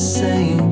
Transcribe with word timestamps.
same. 0.00 0.69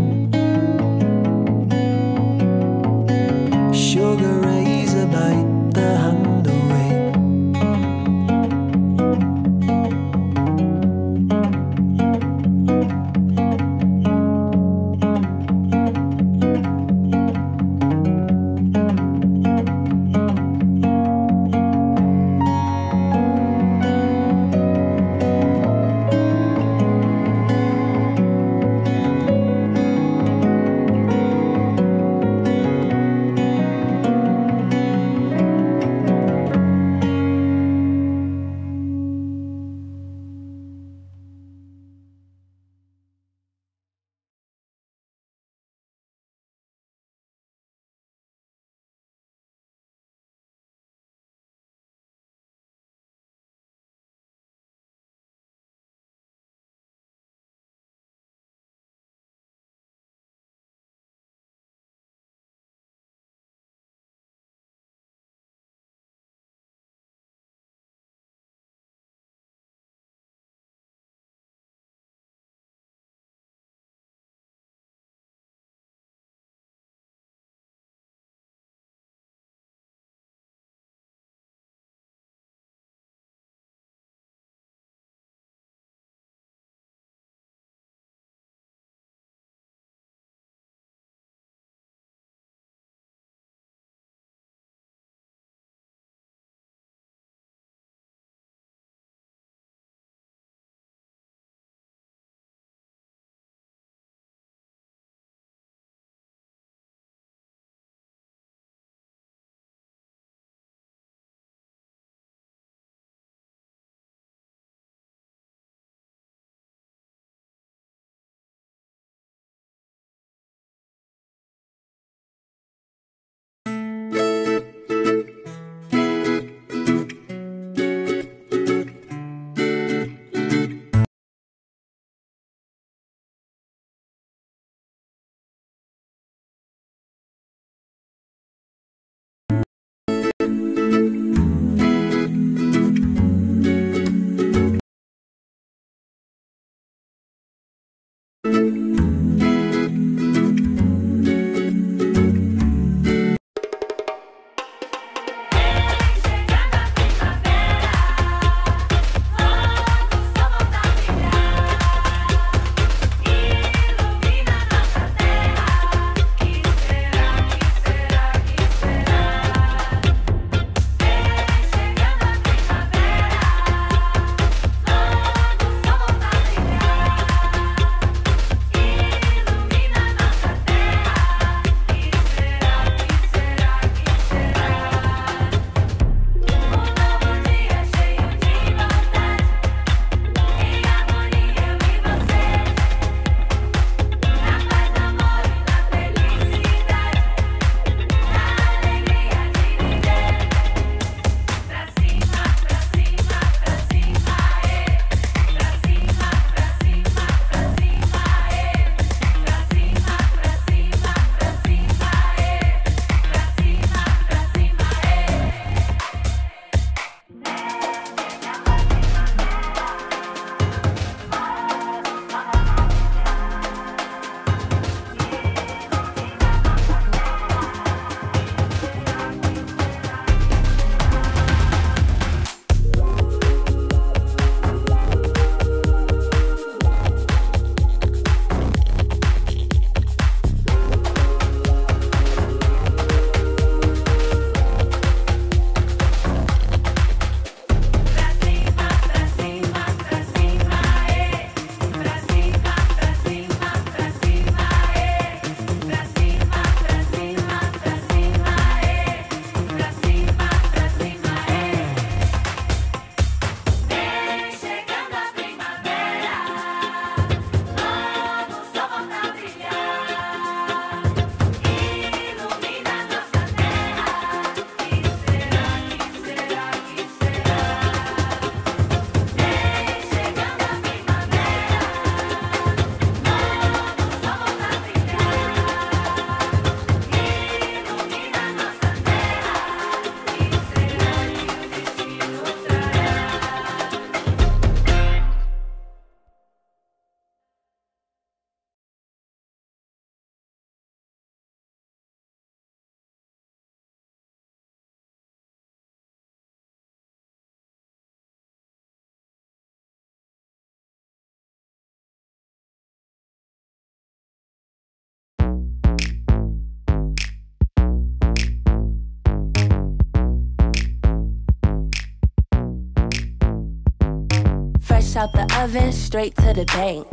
Out 324.99 325.33
the 325.33 325.47
oven 325.63 325.93
straight 325.93 326.35
to 326.35 326.53
the 326.53 326.65
bank. 326.65 327.07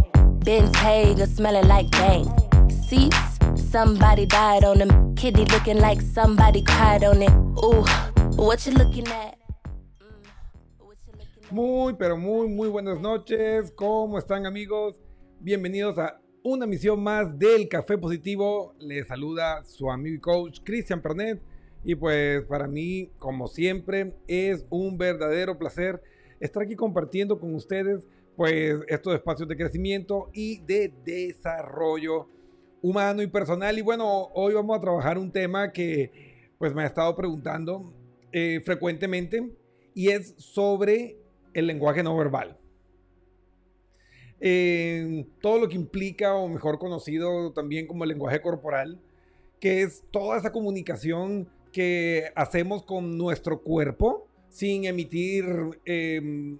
Hager 0.78 1.28
smelling 1.28 1.68
like 1.68 1.92
bank. 1.92 2.28
Seats, 2.72 3.38
somebody 3.72 4.26
died 4.26 4.64
on 4.64 4.80
them. 4.80 5.14
Kitty 5.16 5.46
looking 5.46 5.78
like 5.78 6.02
somebody 6.02 6.64
cried 6.64 7.04
on 7.04 7.22
it. 7.22 7.30
Ooh, 7.64 7.86
what 8.36 8.66
you 8.66 8.74
looking 8.74 9.08
at? 9.08 9.38
Muy, 11.52 11.94
pero 11.94 12.18
muy, 12.18 12.48
muy 12.48 12.70
buenas 12.70 13.00
noches. 13.00 13.72
¿Cómo 13.76 14.18
están 14.18 14.48
amigos? 14.48 14.96
Bienvenidos 15.40 16.00
a 16.00 16.20
una 16.44 16.66
misión 16.66 17.04
más 17.04 17.38
del 17.38 17.70
Café 17.70 18.00
Positivo. 18.00 18.74
Les 18.80 19.08
saluda 19.08 19.64
su 19.64 19.92
amigo 19.92 20.16
y 20.16 20.20
coach 20.20 20.60
Cristian 20.64 21.04
Pernet. 21.04 21.40
Y 21.84 21.94
pues 21.94 22.44
para 22.46 22.68
mí, 22.68 23.12
como 23.20 23.48
siempre, 23.48 24.16
es 24.28 24.66
un 24.72 24.98
verdadero 24.98 25.60
placer 25.60 26.02
estar 26.40 26.64
aquí 26.64 26.76
compartiendo 26.76 27.40
con 27.40 27.54
ustedes 27.56 28.08
pues 28.36 28.76
estos 28.88 29.16
espacios 29.16 29.48
de 29.48 29.56
crecimiento 29.56 30.30
y 30.34 30.60
de 30.62 30.94
desarrollo 31.06 32.28
humano 32.82 33.22
y 33.22 33.28
personal. 33.28 33.78
Y 33.78 33.82
bueno, 33.82 34.30
hoy 34.34 34.54
vamos 34.54 34.78
a 34.78 34.82
trabajar 34.82 35.18
un 35.18 35.32
tema 35.32 35.72
que 35.72 36.52
pues 36.58 36.74
me 36.74 36.84
ha 36.84 36.86
estado 36.86 37.16
preguntando 37.16 37.94
eh, 38.32 38.62
frecuentemente 38.64 39.52
y 39.94 40.10
es 40.10 40.36
sobre 40.38 41.18
el 41.54 41.68
lenguaje 41.68 42.04
no 42.04 42.16
verbal. 42.18 42.58
Eh, 44.42 45.26
todo 45.42 45.60
lo 45.60 45.70
que 45.70 45.76
implica, 45.76 46.36
o 46.36 46.48
mejor 46.50 46.78
conocido 46.78 47.54
también 47.54 47.88
como 47.88 48.04
el 48.04 48.10
lenguaje 48.10 48.42
corporal, 48.42 49.00
que 49.60 49.82
es 49.82 50.04
toda 50.12 50.38
esa 50.38 50.52
comunicación 50.52 51.50
que 51.72 52.32
hacemos 52.36 52.84
con 52.84 53.18
nuestro 53.18 53.62
cuerpo 53.62 54.28
sin 54.56 54.86
emitir 54.86 55.46
em, 55.84 56.58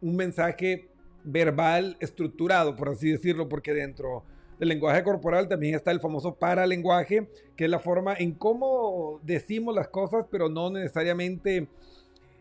un 0.00 0.14
mensaje 0.16 0.88
verbal 1.24 1.96
estructurado, 1.98 2.76
por 2.76 2.90
así 2.90 3.10
decirlo, 3.10 3.48
porque 3.48 3.74
dentro 3.74 4.22
del 4.60 4.68
lenguaje 4.68 5.02
corporal 5.02 5.48
también 5.48 5.74
está 5.74 5.90
el 5.90 5.98
famoso 5.98 6.36
paralenguaje, 6.36 7.28
que 7.56 7.64
es 7.64 7.70
la 7.70 7.80
forma 7.80 8.14
en 8.14 8.34
cómo 8.34 9.18
decimos 9.24 9.74
las 9.74 9.88
cosas, 9.88 10.26
pero 10.30 10.48
no 10.48 10.70
necesariamente 10.70 11.66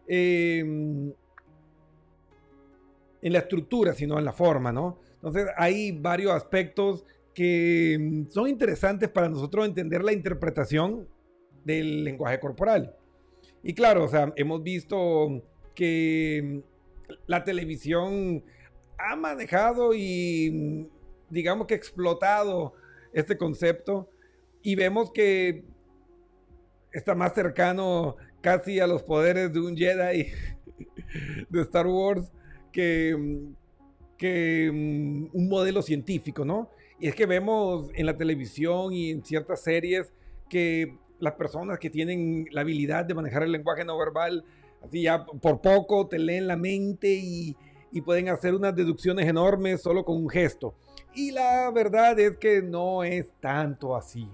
em, 0.06 1.12
en 3.24 3.34
la 3.34 3.40
estructura, 3.40 3.96
sino 3.96 4.20
en 4.20 4.26
la 4.26 4.34
forma, 4.34 4.72
¿no? 4.72 5.00
Entonces 5.16 5.48
hay 5.58 5.94
varios 5.94 6.32
aspectos 6.32 7.06
que 7.34 7.94
em, 7.94 8.30
son 8.30 8.48
interesantes 8.48 9.10
para 9.10 9.30
nosotros 9.30 9.66
entender 9.66 10.04
la 10.04 10.14
interpretación 10.14 11.08
del 11.66 12.04
lenguaje 12.04 12.40
corporal. 12.40 12.96
Y 13.64 13.74
claro, 13.74 14.06
o 14.06 14.08
sea, 14.08 14.34
hemos 14.36 14.64
visto 14.64 15.44
que 15.76 16.64
la 17.28 17.44
televisión 17.44 18.44
ha 18.98 19.16
manejado 19.16 19.94
y 19.94 20.88
digamos 21.30 21.68
que 21.68 21.76
explotado 21.76 22.74
este 23.14 23.38
concepto 23.38 24.10
y 24.62 24.76
vemos 24.76 25.12
que 25.12 25.64
está 26.92 27.16
más 27.16 27.34
cercano 27.34 28.16
casi 28.42 28.80
a 28.80 28.88
los 28.88 29.04
poderes 29.04 29.52
de 29.54 29.60
un 29.60 29.76
Jedi 29.76 30.32
de 31.50 31.62
Star 31.62 31.88
Wars 31.88 32.32
que, 32.72 33.16
que 34.18 34.70
un 34.72 35.50
modelo 35.50 35.82
científico, 35.82 36.46
¿no? 36.46 36.70
Y 37.00 37.08
es 37.08 37.16
que 37.16 37.26
vemos 37.26 37.90
en 37.96 38.06
la 38.06 38.16
televisión 38.16 38.94
y 38.94 39.10
en 39.10 39.24
ciertas 39.26 39.64
series 39.64 40.14
que 40.50 40.96
las 41.22 41.36
personas 41.36 41.80
que 41.80 41.90
tienen 41.90 42.48
la 42.52 42.62
habilidad 42.62 43.06
de 43.06 43.14
manejar 43.14 43.44
el 43.44 43.52
lenguaje 43.52 43.86
no 43.86 43.98
verbal, 43.98 44.44
así 44.84 45.04
ya 45.04 45.26
por 45.26 45.62
poco 45.62 46.08
te 46.08 46.20
leen 46.20 46.48
la 46.48 46.58
mente 46.58 47.08
y, 47.14 47.56
y 47.92 48.02
pueden 48.02 48.30
hacer 48.30 48.56
unas 48.56 48.76
deducciones 48.76 49.28
enormes 49.28 49.82
solo 49.82 50.04
con 50.04 50.18
un 50.18 50.30
gesto. 50.30 50.76
Y 51.14 51.32
la 51.32 51.70
verdad 51.72 52.20
es 52.20 52.38
que 52.38 52.62
no 52.62 53.04
es 53.04 53.32
tanto 53.40 53.96
así. 53.96 54.28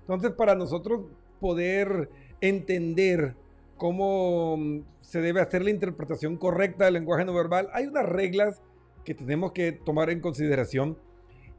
Entonces, 0.00 0.32
para 0.32 0.54
nosotros 0.54 1.02
poder 1.38 2.10
entender 2.40 3.34
cómo 3.76 4.56
mm, 4.56 4.80
se 5.00 5.20
debe 5.20 5.40
hacer 5.40 5.62
la 5.62 5.70
interpretación 5.70 6.36
correcta 6.36 6.86
del 6.86 6.94
lenguaje 6.94 7.24
no 7.24 7.34
verbal, 7.34 7.68
hay 7.72 7.86
unas 7.86 8.06
reglas 8.06 8.62
que 9.04 9.14
tenemos 9.14 9.52
que 9.52 9.72
tomar 9.72 10.10
en 10.10 10.20
consideración. 10.20 10.98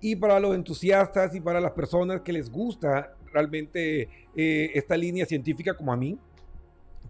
Y 0.01 0.16
para 0.16 0.39
los 0.39 0.56
entusiastas 0.56 1.36
y 1.36 1.42
para 1.42 1.60
las 1.60 1.72
personas 1.72 2.22
que 2.22 2.34
les 2.34 2.50
gusta 2.50 3.16
realmente 3.34 4.10
eh, 4.36 4.72
esta 4.74 4.98
línea 4.98 5.26
científica 5.26 5.76
como 5.76 5.94
a 5.94 5.98
mí, 5.98 6.18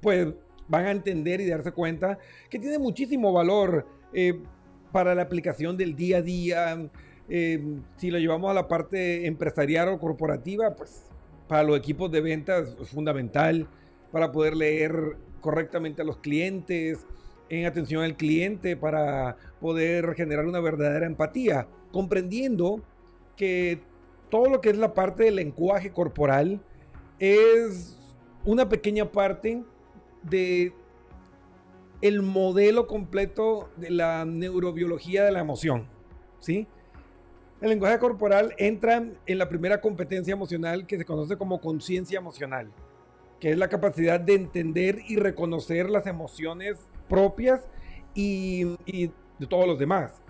pues 0.01 0.27
van 0.67 0.85
a 0.85 0.91
entender 0.91 1.41
y 1.41 1.47
darse 1.47 1.71
cuenta 1.71 2.17
que 2.49 2.59
tiene 2.59 2.77
muchísimo 2.77 3.33
valor 3.33 3.85
eh, 4.13 4.39
para 4.91 5.15
la 5.15 5.23
aplicación 5.23 5.75
del 5.77 5.95
día 5.95 6.17
a 6.17 6.21
día. 6.21 6.89
Eh, 7.27 7.61
si 7.97 8.09
lo 8.09 8.17
llevamos 8.17 8.49
a 8.51 8.53
la 8.53 8.67
parte 8.67 9.25
empresarial 9.27 9.89
o 9.89 9.99
corporativa, 9.99 10.75
pues 10.75 11.03
para 11.47 11.63
los 11.63 11.77
equipos 11.77 12.11
de 12.11 12.21
ventas 12.21 12.75
es 12.79 12.89
fundamental 12.89 13.67
para 14.11 14.31
poder 14.31 14.55
leer 14.55 15.17
correctamente 15.41 16.01
a 16.01 16.05
los 16.05 16.17
clientes, 16.17 17.05
en 17.49 17.65
atención 17.65 18.03
al 18.03 18.15
cliente, 18.15 18.77
para 18.77 19.37
poder 19.59 20.13
generar 20.13 20.45
una 20.45 20.59
verdadera 20.59 21.05
empatía, 21.05 21.67
comprendiendo 21.91 22.83
que 23.35 23.79
todo 24.29 24.49
lo 24.49 24.61
que 24.61 24.69
es 24.69 24.77
la 24.77 24.93
parte 24.93 25.23
del 25.23 25.35
lenguaje 25.35 25.91
corporal 25.91 26.61
es 27.19 27.97
una 28.45 28.69
pequeña 28.69 29.11
parte 29.11 29.63
de 30.23 30.73
el 32.01 32.21
modelo 32.21 32.87
completo 32.87 33.69
de 33.75 33.89
la 33.89 34.23
neurobiología 34.25 35.23
de 35.25 35.31
la 35.31 35.39
emoción, 35.39 35.87
¿sí? 36.39 36.67
El 37.59 37.69
lenguaje 37.69 37.99
corporal 37.99 38.53
entra 38.57 39.03
en 39.25 39.37
la 39.37 39.49
primera 39.49 39.81
competencia 39.81 40.31
emocional 40.31 40.87
que 40.87 40.97
se 40.97 41.03
conoce 41.03 41.37
como 41.37 41.59
conciencia 41.59 42.17
emocional, 42.17 42.71
que 43.39 43.51
es 43.51 43.57
la 43.57 43.67
capacidad 43.67 44.17
de 44.17 44.35
entender 44.35 44.99
y 45.07 45.17
reconocer 45.17 45.89
las 45.89 46.07
emociones 46.07 46.77
propias 47.09 47.67
y, 48.13 48.77
y 48.85 49.11
de 49.39 49.47
todos 49.47 49.67
los 49.67 49.77
demás. 49.77 50.21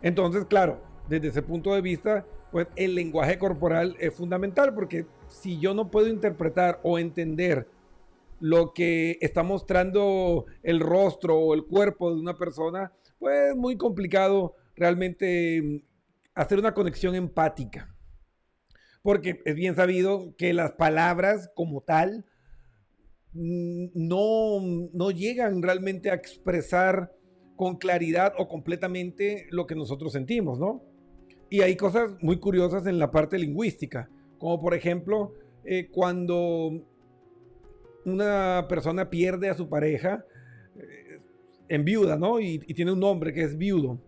Entonces, 0.00 0.44
claro, 0.44 0.80
desde 1.08 1.28
ese 1.28 1.42
punto 1.42 1.74
de 1.74 1.80
vista, 1.80 2.24
pues 2.50 2.66
el 2.76 2.94
lenguaje 2.94 3.38
corporal 3.38 3.96
es 4.00 4.14
fundamental 4.14 4.74
porque 4.74 5.06
si 5.28 5.58
yo 5.58 5.74
no 5.74 5.90
puedo 5.90 6.08
interpretar 6.08 6.80
o 6.82 6.98
entender 6.98 7.68
lo 8.40 8.72
que 8.72 9.18
está 9.20 9.42
mostrando 9.42 10.46
el 10.62 10.80
rostro 10.80 11.38
o 11.38 11.54
el 11.54 11.66
cuerpo 11.66 12.12
de 12.12 12.20
una 12.20 12.36
persona, 12.36 12.92
pues 13.18 13.50
es 13.50 13.56
muy 13.56 13.76
complicado 13.76 14.56
realmente 14.74 15.62
mm, 15.62 15.76
hacer 16.34 16.58
una 16.58 16.74
conexión 16.74 17.14
empática. 17.14 17.94
Porque 19.02 19.40
es 19.44 19.54
bien 19.54 19.76
sabido 19.76 20.34
que 20.36 20.52
las 20.52 20.72
palabras 20.72 21.50
como 21.54 21.82
tal 21.82 22.24
mm, 23.34 23.88
no, 23.94 24.60
no 24.92 25.10
llegan 25.10 25.62
realmente 25.62 26.10
a 26.10 26.14
expresar 26.14 27.12
con 27.56 27.76
claridad 27.76 28.32
o 28.38 28.48
completamente 28.48 29.46
lo 29.50 29.66
que 29.66 29.74
nosotros 29.74 30.12
sentimos, 30.12 30.58
¿no? 30.58 30.89
Y 31.50 31.62
hay 31.62 31.76
cosas 31.76 32.12
muy 32.22 32.38
curiosas 32.38 32.86
en 32.86 33.00
la 33.00 33.10
parte 33.10 33.36
lingüística, 33.36 34.08
como 34.38 34.60
por 34.60 34.72
ejemplo, 34.72 35.34
eh, 35.64 35.88
cuando 35.90 36.80
una 38.04 38.66
persona 38.68 39.10
pierde 39.10 39.50
a 39.50 39.54
su 39.54 39.68
pareja 39.68 40.24
eh, 40.76 41.20
en 41.68 41.84
viuda, 41.84 42.16
¿no? 42.16 42.38
Y, 42.40 42.60
tiene 42.60 42.92
un 42.92 43.00
nombre 43.00 43.32
que 43.32 43.42
es 43.42 43.58
viudo, 43.58 43.98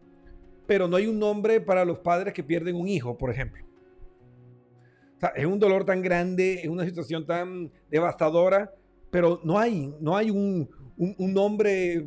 pero 0.68 0.86
no 0.86 0.96
hay 0.96 1.08
un 1.08 1.18
nombre 1.18 1.60
para 1.60 1.84
los 1.84 1.98
padres 1.98 2.32
que 2.32 2.44
pierden 2.44 2.76
un 2.76 2.86
hijo, 2.86 3.18
por 3.18 3.30
ejemplo. 3.30 3.64
O 5.16 5.20
sea, 5.20 5.30
es 5.30 5.44
un 5.44 5.58
dolor 5.58 5.84
tan 5.84 6.00
grande, 6.00 6.60
es 6.62 6.68
una 6.68 6.84
situación 6.84 7.26
tan 7.26 7.72
devastadora, 7.90 8.72
pero 9.10 9.40
no 9.42 9.58
hay, 9.58 9.92
no 10.00 10.16
hay 10.16 10.30
un, 10.30 10.70
un 10.96 11.34
nombre 11.34 12.06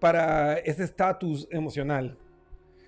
para 0.00 0.54
ese 0.58 0.82
estatus 0.82 1.46
emocional. 1.52 2.18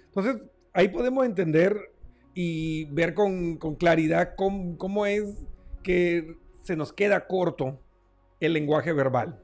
Entonces, 0.06 0.42
ahí 0.74 0.88
podemos 0.88 1.24
entender 1.24 1.90
y 2.34 2.84
ver 2.86 3.14
con, 3.14 3.56
claridad 3.76 4.34
cómo, 4.36 4.76
cómo, 4.76 5.06
es 5.06 5.46
que 5.82 6.36
se 6.62 6.76
nos 6.76 6.92
queda 6.92 7.26
corto 7.26 7.80
el 8.40 8.52
lenguaje 8.52 8.92
verbal. 8.92 9.40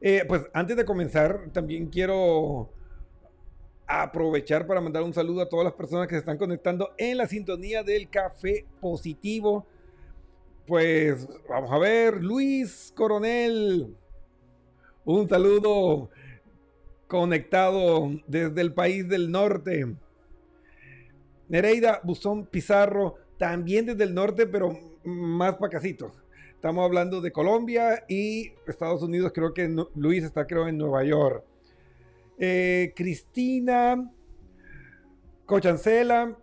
Eh, 0.00 0.24
pues 0.28 0.42
antes 0.52 0.76
de 0.76 0.84
comenzar, 0.84 1.50
también 1.52 1.86
quiero 1.86 2.70
aprovechar 3.86 4.66
para 4.66 4.80
mandar 4.80 5.02
un 5.02 5.14
saludo 5.14 5.42
a 5.42 5.48
todas 5.48 5.64
las 5.64 5.74
personas 5.74 6.06
que 6.06 6.14
se 6.14 6.20
están 6.20 6.36
conectando 6.36 6.90
en 6.98 7.16
la 7.16 7.26
sintonía 7.26 7.82
del 7.82 8.10
café 8.10 8.66
positivo. 8.80 9.66
Pues 10.66 11.26
vamos 11.48 11.70
a 11.72 11.78
ver, 11.78 12.22
Luis 12.22 12.92
Coronel, 12.94 13.96
un 15.04 15.28
saludo 15.28 16.10
conectado 17.08 18.10
desde 18.26 18.60
el 18.60 18.72
país 18.72 19.08
del 19.08 19.30
norte. 19.30 19.96
Nereida 21.48 22.00
Buzón 22.04 22.46
Pizarro, 22.46 23.16
también 23.38 23.86
desde 23.86 24.04
el 24.04 24.14
norte, 24.14 24.46
pero 24.46 24.78
más 25.04 25.56
pacacito. 25.56 26.12
Estamos 26.54 26.84
hablando 26.84 27.20
de 27.20 27.32
Colombia 27.32 28.04
y 28.08 28.52
Estados 28.66 29.02
Unidos, 29.02 29.32
creo 29.34 29.54
que 29.54 29.74
Luis 29.94 30.24
está 30.24 30.46
creo 30.46 30.68
en 30.68 30.76
Nueva 30.76 31.04
York. 31.04 31.44
eh, 32.38 32.92
Cristina 32.94 34.12
Cochancela, 35.46 36.36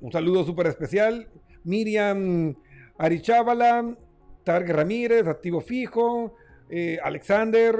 un 0.00 0.12
saludo 0.12 0.44
súper 0.44 0.66
especial. 0.66 1.26
Miriam 1.64 2.54
Arichábala, 2.98 3.96
Targ 4.44 4.68
Ramírez, 4.68 5.26
activo 5.26 5.62
fijo. 5.62 6.34
Eh, 6.68 6.98
Alexander, 7.02 7.74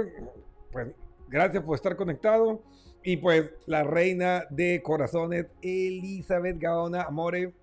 pues 0.73 0.88
gracias 1.28 1.62
por 1.62 1.76
estar 1.76 1.97
conectado. 1.97 2.62
Y 3.02 3.18
pues 3.18 3.50
la 3.66 3.85
reina 3.85 4.47
de 4.50 4.83
corazones, 4.83 5.47
Elizabeth 5.62 6.59
Gaona, 6.59 7.02
Amore. 7.02 7.54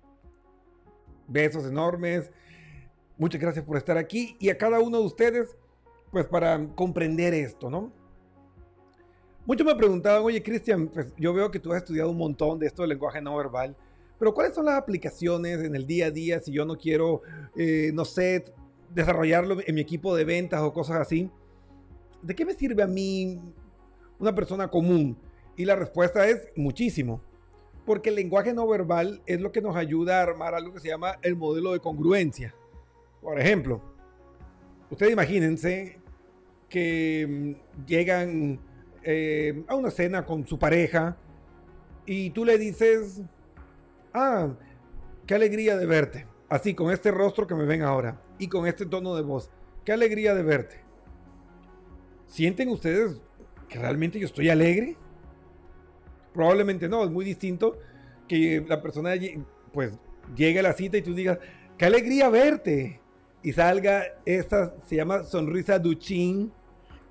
Besos 1.26 1.66
enormes. 1.66 2.30
Muchas 3.18 3.40
gracias 3.40 3.64
por 3.64 3.76
estar 3.76 3.98
aquí. 3.98 4.36
Y 4.40 4.48
a 4.48 4.58
cada 4.58 4.80
uno 4.80 4.98
de 4.98 5.04
ustedes, 5.04 5.56
pues 6.10 6.26
para 6.26 6.66
comprender 6.74 7.34
esto, 7.34 7.68
¿no? 7.68 7.92
Muchos 9.46 9.66
me 9.66 9.74
preguntaban, 9.74 10.22
oye 10.22 10.42
Cristian, 10.42 10.88
pues 10.88 11.12
yo 11.18 11.34
veo 11.34 11.50
que 11.50 11.58
tú 11.58 11.70
has 11.72 11.82
estudiado 11.82 12.10
un 12.10 12.16
montón 12.16 12.58
de 12.58 12.66
esto 12.66 12.80
del 12.80 12.88
lenguaje 12.90 13.20
no 13.20 13.36
verbal, 13.36 13.76
pero 14.18 14.32
¿cuáles 14.32 14.54
son 14.54 14.64
las 14.64 14.78
aplicaciones 14.78 15.62
en 15.62 15.74
el 15.76 15.86
día 15.86 16.06
a 16.06 16.10
día 16.10 16.40
si 16.40 16.50
yo 16.50 16.64
no 16.64 16.78
quiero, 16.78 17.20
eh, 17.54 17.90
no 17.92 18.06
sé, 18.06 18.46
desarrollarlo 18.94 19.58
en 19.66 19.74
mi 19.74 19.82
equipo 19.82 20.16
de 20.16 20.24
ventas 20.24 20.62
o 20.62 20.72
cosas 20.72 20.96
así? 20.96 21.30
¿De 22.24 22.34
qué 22.34 22.46
me 22.46 22.54
sirve 22.54 22.82
a 22.82 22.86
mí 22.86 23.38
una 24.18 24.34
persona 24.34 24.68
común? 24.68 25.16
Y 25.56 25.66
la 25.66 25.76
respuesta 25.76 26.26
es 26.26 26.48
muchísimo. 26.56 27.20
Porque 27.84 28.08
el 28.08 28.14
lenguaje 28.14 28.54
no 28.54 28.66
verbal 28.66 29.20
es 29.26 29.42
lo 29.42 29.52
que 29.52 29.60
nos 29.60 29.76
ayuda 29.76 30.18
a 30.18 30.22
armar 30.22 30.54
algo 30.54 30.72
que 30.72 30.80
se 30.80 30.88
llama 30.88 31.18
el 31.20 31.36
modelo 31.36 31.72
de 31.72 31.80
congruencia. 31.80 32.54
Por 33.20 33.38
ejemplo, 33.38 33.82
ustedes 34.90 35.12
imagínense 35.12 35.98
que 36.70 37.26
mm, 37.28 37.84
llegan 37.86 38.58
eh, 39.02 39.62
a 39.68 39.74
una 39.74 39.90
cena 39.90 40.24
con 40.24 40.46
su 40.46 40.58
pareja 40.58 41.18
y 42.06 42.30
tú 42.30 42.46
le 42.46 42.56
dices, 42.56 43.20
ah, 44.14 44.48
qué 45.26 45.34
alegría 45.34 45.76
de 45.76 45.84
verte. 45.84 46.26
Así, 46.48 46.74
con 46.74 46.90
este 46.90 47.10
rostro 47.10 47.46
que 47.46 47.54
me 47.54 47.66
ven 47.66 47.82
ahora 47.82 48.18
y 48.38 48.48
con 48.48 48.66
este 48.66 48.86
tono 48.86 49.14
de 49.14 49.22
voz. 49.22 49.50
Qué 49.84 49.92
alegría 49.92 50.34
de 50.34 50.42
verte. 50.42 50.83
¿Sienten 52.26 52.68
ustedes 52.68 53.20
que 53.68 53.78
realmente 53.78 54.18
yo 54.18 54.26
estoy 54.26 54.48
alegre? 54.48 54.96
Probablemente 56.32 56.88
no, 56.88 57.04
es 57.04 57.10
muy 57.10 57.24
distinto 57.24 57.78
que 58.26 58.64
la 58.66 58.82
persona 58.82 59.12
pues 59.72 59.92
llegue 60.36 60.60
a 60.60 60.62
la 60.62 60.72
cita 60.72 60.96
y 60.96 61.02
tú 61.02 61.14
digas, 61.14 61.38
qué 61.76 61.84
alegría 61.84 62.28
verte. 62.28 63.00
Y 63.42 63.52
salga 63.52 64.04
esta, 64.24 64.74
se 64.86 64.96
llama 64.96 65.24
sonrisa 65.24 65.78
duchín, 65.78 66.50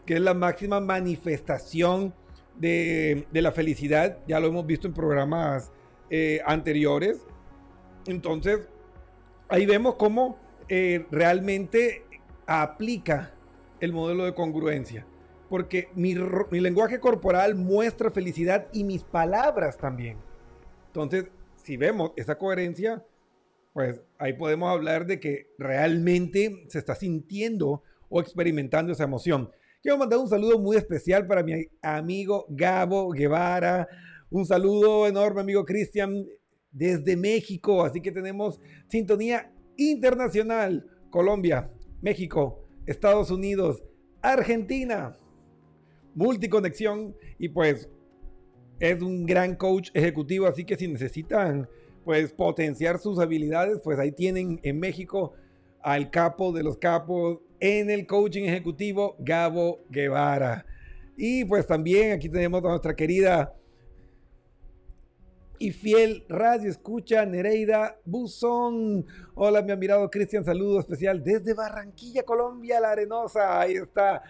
que 0.06 0.16
es 0.16 0.22
la 0.22 0.34
máxima 0.34 0.80
manifestación 0.80 2.14
de, 2.58 3.28
la 3.32 3.52
felicidad. 3.52 4.18
Ya 4.28 4.40
lo 4.40 4.48
hemos 4.48 4.66
visto 4.66 4.88
en 4.88 4.94
programas 4.94 5.72
eh, 6.10 6.42
anteriores. 6.46 7.22
Entonces, 8.08 8.68
ahí 9.48 9.66
vemos 9.66 9.96
cómo 9.96 10.38
eh, 10.68 11.06
realmente 11.12 12.04
aplica 12.48 13.34
el 13.80 13.94
modelo 13.94 14.26
de 14.26 14.34
congruencia. 14.34 15.06
Porque 15.50 15.90
mi, 15.94 16.16
lenguaje 16.16 17.00
corporal 17.00 17.56
muestra 17.56 18.10
felicidad 18.10 18.68
y 18.74 18.84
mis 18.84 19.04
palabras 19.04 19.78
también. 19.78 20.18
Entonces, 20.88 21.26
si 21.56 21.78
vemos 21.78 22.12
esa 22.16 22.38
coherencia, 22.38 23.04
pues 23.74 24.02
ahí 24.18 24.34
podemos 24.34 24.70
hablar 24.70 25.06
de 25.06 25.20
que 25.20 25.48
realmente 25.58 26.66
se 26.70 26.80
está 26.80 26.96
sintiendo 26.96 27.84
o 28.10 28.22
experimentando 28.22 28.92
esa 28.92 29.04
emoción. 29.04 29.50
Quiero 29.82 29.98
mandar 29.98 30.20
un 30.20 30.30
saludo 30.30 30.60
muy 30.60 30.78
especial 30.78 31.28
para 31.28 31.44
mi 31.44 31.68
amigo 31.82 32.46
Gabo 32.50 33.12
Guevara. 33.12 33.88
Un 34.30 34.46
saludo 34.46 35.08
enorme, 35.08 35.42
amigo 35.42 35.66
Cristian, 35.66 36.26
desde 36.72 37.18
México. 37.18 37.84
Así 37.84 38.02
que 38.02 38.12
tenemos 38.12 38.60
sintonía 38.88 39.52
internacional. 39.78 40.86
Colombia, 41.10 41.70
México, 42.02 42.63
Estados 42.86 43.32
Unidos, 43.32 43.84
Argentina. 44.22 45.18
Multiconexión. 46.16 47.16
Y 47.40 47.50
pues 47.50 47.90
es 48.80 49.02
un 49.02 49.26
gran 49.26 49.56
coach 49.56 49.90
ejecutivo. 49.94 50.48
Así 50.48 50.66
que 50.66 50.76
si 50.76 50.88
necesitan 50.88 51.68
pues 52.04 52.34
potenciar 52.34 53.00
sus 53.00 53.20
habilidades, 53.20 53.80
pues 53.84 53.98
ahí 54.00 54.12
tienen 54.12 54.60
en 54.64 54.80
México 54.80 55.34
al 55.82 56.10
capo 56.12 56.52
de 56.52 56.64
los 56.64 56.78
capos 56.78 57.40
en 57.60 57.90
el 57.90 58.06
coaching 58.06 58.44
ejecutivo, 58.44 59.16
Gabo 59.20 59.86
Guevara. 59.90 60.66
Y 61.16 61.46
pues 61.46 61.66
también 61.68 62.12
aquí 62.12 62.28
tenemos 62.28 62.64
a 62.64 62.70
nuestra 62.70 62.96
querida 62.96 63.54
y 65.64 65.72
fiel 65.72 66.26
radio 66.28 66.70
escucha 66.70 67.26
Nereida 67.26 67.98
Buzón. 68.04 69.06
Hola, 69.34 69.62
mi 69.62 69.72
admirado 69.72 70.10
Cristian, 70.10 70.44
saludo 70.44 70.82
especial 70.82 71.24
desde 71.24 71.54
Barranquilla, 71.54 72.24
Colombia, 72.24 72.82
la 72.82 72.92
Arenosa. 72.92 73.62
Ahí 73.62 73.76
está, 73.76 74.24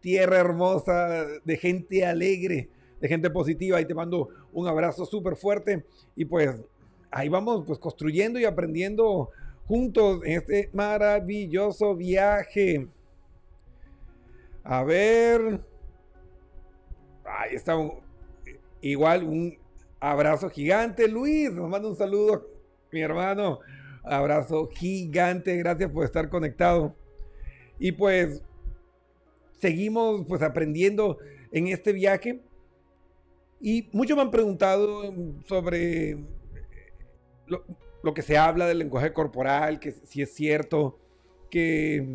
tierra 0.00 0.36
hermosa, 0.36 1.24
de 1.42 1.56
gente 1.56 2.04
alegre, 2.04 2.68
de 3.00 3.08
gente 3.08 3.30
positiva. 3.30 3.80
Y 3.80 3.86
te 3.86 3.94
mando 3.94 4.28
un 4.52 4.68
abrazo 4.68 5.06
súper 5.06 5.36
fuerte. 5.36 5.86
Y 6.14 6.26
pues 6.26 6.54
ahí 7.10 7.30
vamos, 7.30 7.64
pues 7.66 7.78
construyendo 7.78 8.38
y 8.38 8.44
aprendiendo 8.44 9.30
juntos 9.64 10.20
en 10.24 10.32
este 10.32 10.68
maravilloso 10.74 11.96
viaje. 11.96 12.86
A 14.62 14.84
ver. 14.84 15.58
Ahí 17.24 17.54
está. 17.54 17.78
igual 18.82 19.24
un 19.24 19.65
abrazo 20.00 20.50
gigante. 20.50 21.08
Luis, 21.08 21.52
nos 21.52 21.68
manda 21.68 21.88
un 21.88 21.96
saludo, 21.96 22.48
mi 22.92 23.00
hermano. 23.00 23.60
Abrazo 24.02 24.68
gigante. 24.68 25.56
Gracias 25.56 25.90
por 25.90 26.04
estar 26.04 26.28
conectado. 26.28 26.94
Y 27.78 27.92
pues 27.92 28.42
seguimos 29.58 30.24
pues 30.26 30.42
aprendiendo 30.42 31.18
en 31.52 31.68
este 31.68 31.92
viaje. 31.92 32.40
Y 33.60 33.88
muchos 33.92 34.16
me 34.16 34.22
han 34.22 34.30
preguntado 34.30 35.12
sobre 35.46 36.18
lo 38.02 38.14
que 38.14 38.22
se 38.22 38.36
habla 38.36 38.66
del 38.66 38.78
lenguaje 38.78 39.12
corporal, 39.12 39.80
que 39.80 39.92
si 39.92 40.22
es 40.22 40.34
cierto 40.34 40.98
que 41.50 42.06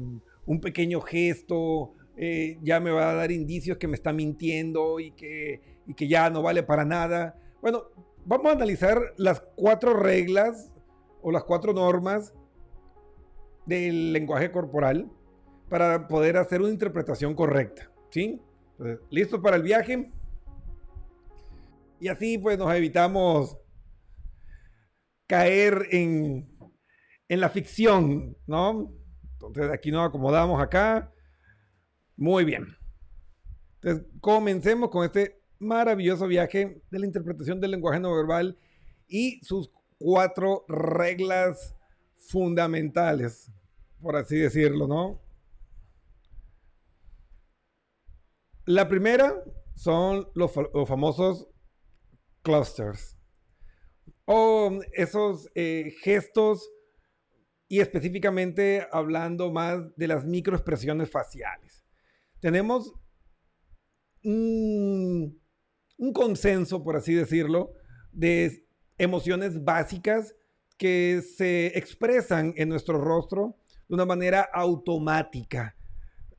un 0.45 0.61
pequeño 0.61 1.01
gesto 1.01 1.93
eh, 2.15 2.57
ya 2.61 2.79
me 2.79 2.91
va 2.91 3.09
a 3.09 3.15
dar 3.15 3.31
indicios 3.31 3.77
que 3.77 3.87
me 3.87 3.95
está 3.95 4.13
mintiendo 4.13 4.99
y 4.99 5.11
que 5.11 5.59
ya 6.07 6.29
no 6.29 6.41
vale 6.41 6.63
para 6.63 6.85
nada. 6.85 7.40
Bueno, 7.61 7.83
vamos 8.25 8.47
a 8.47 8.55
analizar 8.55 9.13
las 9.17 9.41
cuatro 9.55 9.93
reglas 9.93 10.71
o 11.21 11.31
las 11.31 11.43
cuatro 11.43 11.73
normas 11.73 12.33
del 13.67 14.13
lenguaje 14.13 14.51
corporal 14.51 15.11
para 15.69 16.07
poder 16.07 16.37
hacer 16.37 16.61
una 16.61 16.71
interpretación 16.71 17.35
correcta. 17.35 17.91
¿Sí? 18.09 18.41
¿Listo 19.09 19.41
para 19.41 19.57
el 19.57 19.63
viaje? 19.63 20.11
Y 21.99 22.07
así 22.07 22.39
pues 22.39 22.57
nos 22.57 22.73
evitamos 22.73 23.57
caer 25.27 25.87
en, 25.91 26.49
la 27.29 27.49
ficción, 27.49 28.35
¿no? 28.47 28.91
Entonces 29.33 29.71
aquí 29.71 29.91
nos 29.91 30.09
acomodamos 30.09 30.61
acá. 30.61 31.13
Muy 32.17 32.43
bien. 32.43 32.75
Entonces 33.75 34.07
comencemos 34.19 34.89
con 34.89 35.05
este 35.05 35.40
maravilloso 35.61 36.27
viaje 36.27 36.81
de 36.89 36.99
la 36.99 37.05
interpretación 37.05 37.61
del 37.61 37.71
lenguaje 37.71 37.99
no 37.99 38.13
verbal 38.15 38.57
y 39.07 39.39
sus 39.43 39.71
cuatro 39.97 40.65
reglas 40.67 41.75
fundamentales, 42.17 43.51
por 44.01 44.15
así 44.15 44.37
decirlo, 44.37 44.87
¿no? 44.87 45.21
La 48.65 48.87
primera 48.87 49.43
son 49.75 50.27
los, 50.33 50.51
famosos 50.87 51.47
clusters 52.41 53.17
o 54.25 54.79
esos 54.93 55.49
eh, 55.55 55.93
gestos 56.01 56.69
y 57.67 57.79
específicamente 57.79 58.87
hablando 58.91 59.51
más 59.51 59.95
de 59.95 60.07
las 60.07 60.25
microexpresiones 60.25 61.09
faciales. 61.09 61.85
Tenemos 62.39 62.93
un, 64.23 65.41
un 66.01 66.13
consenso, 66.13 66.83
por 66.83 66.95
así 66.95 67.13
decirlo, 67.13 67.73
de 68.11 68.65
emociones 68.97 69.63
básicas 69.63 70.35
que 70.75 71.21
se 71.21 71.77
expresan 71.77 72.55
en 72.57 72.69
nuestro 72.69 72.97
rostro 72.97 73.55
de 73.87 73.93
una 73.93 74.05
manera 74.05 74.41
automática, 74.41 75.77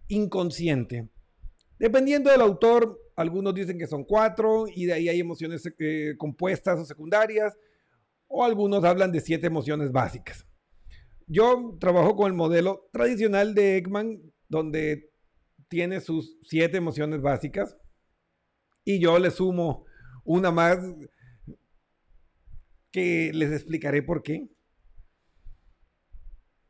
inconsciente. 0.09 1.09
Dependiendo 1.79 2.29
del 2.29 2.41
autor, 2.41 2.99
algunos 3.15 3.55
dicen 3.55 3.79
que 3.79 3.87
son 3.87 4.03
cuatro 4.03 4.65
y 4.67 4.87
de 4.87 4.95
ahí 4.95 5.09
hay 5.09 5.21
emociones 5.21 5.63
eh, 5.79 6.15
compuestas 6.19 6.81
o 6.81 6.85
secundarias, 6.85 7.57
o 8.27 8.45
algunos 8.45 8.83
hablan 8.83 9.13
de 9.13 9.21
siete 9.21 9.47
emociones 9.47 9.93
básicas. 9.93 10.45
Yo 11.29 11.77
trabajo 11.79 12.17
con 12.17 12.27
el 12.27 12.33
modelo 12.33 12.89
tradicional 12.93 13.55
de 13.55 13.77
Ekman, 13.77 14.21
donde 14.49 15.13
tiene 15.69 16.01
sus 16.01 16.37
siete 16.43 16.79
emociones 16.79 17.23
básicas. 17.23 17.77
Y 18.85 18.99
yo 18.99 19.19
le 19.19 19.31
sumo 19.31 19.85
una 20.25 20.51
más 20.51 20.79
que 22.91 23.31
les 23.33 23.51
explicaré 23.53 24.03
por 24.03 24.23
qué. 24.23 24.49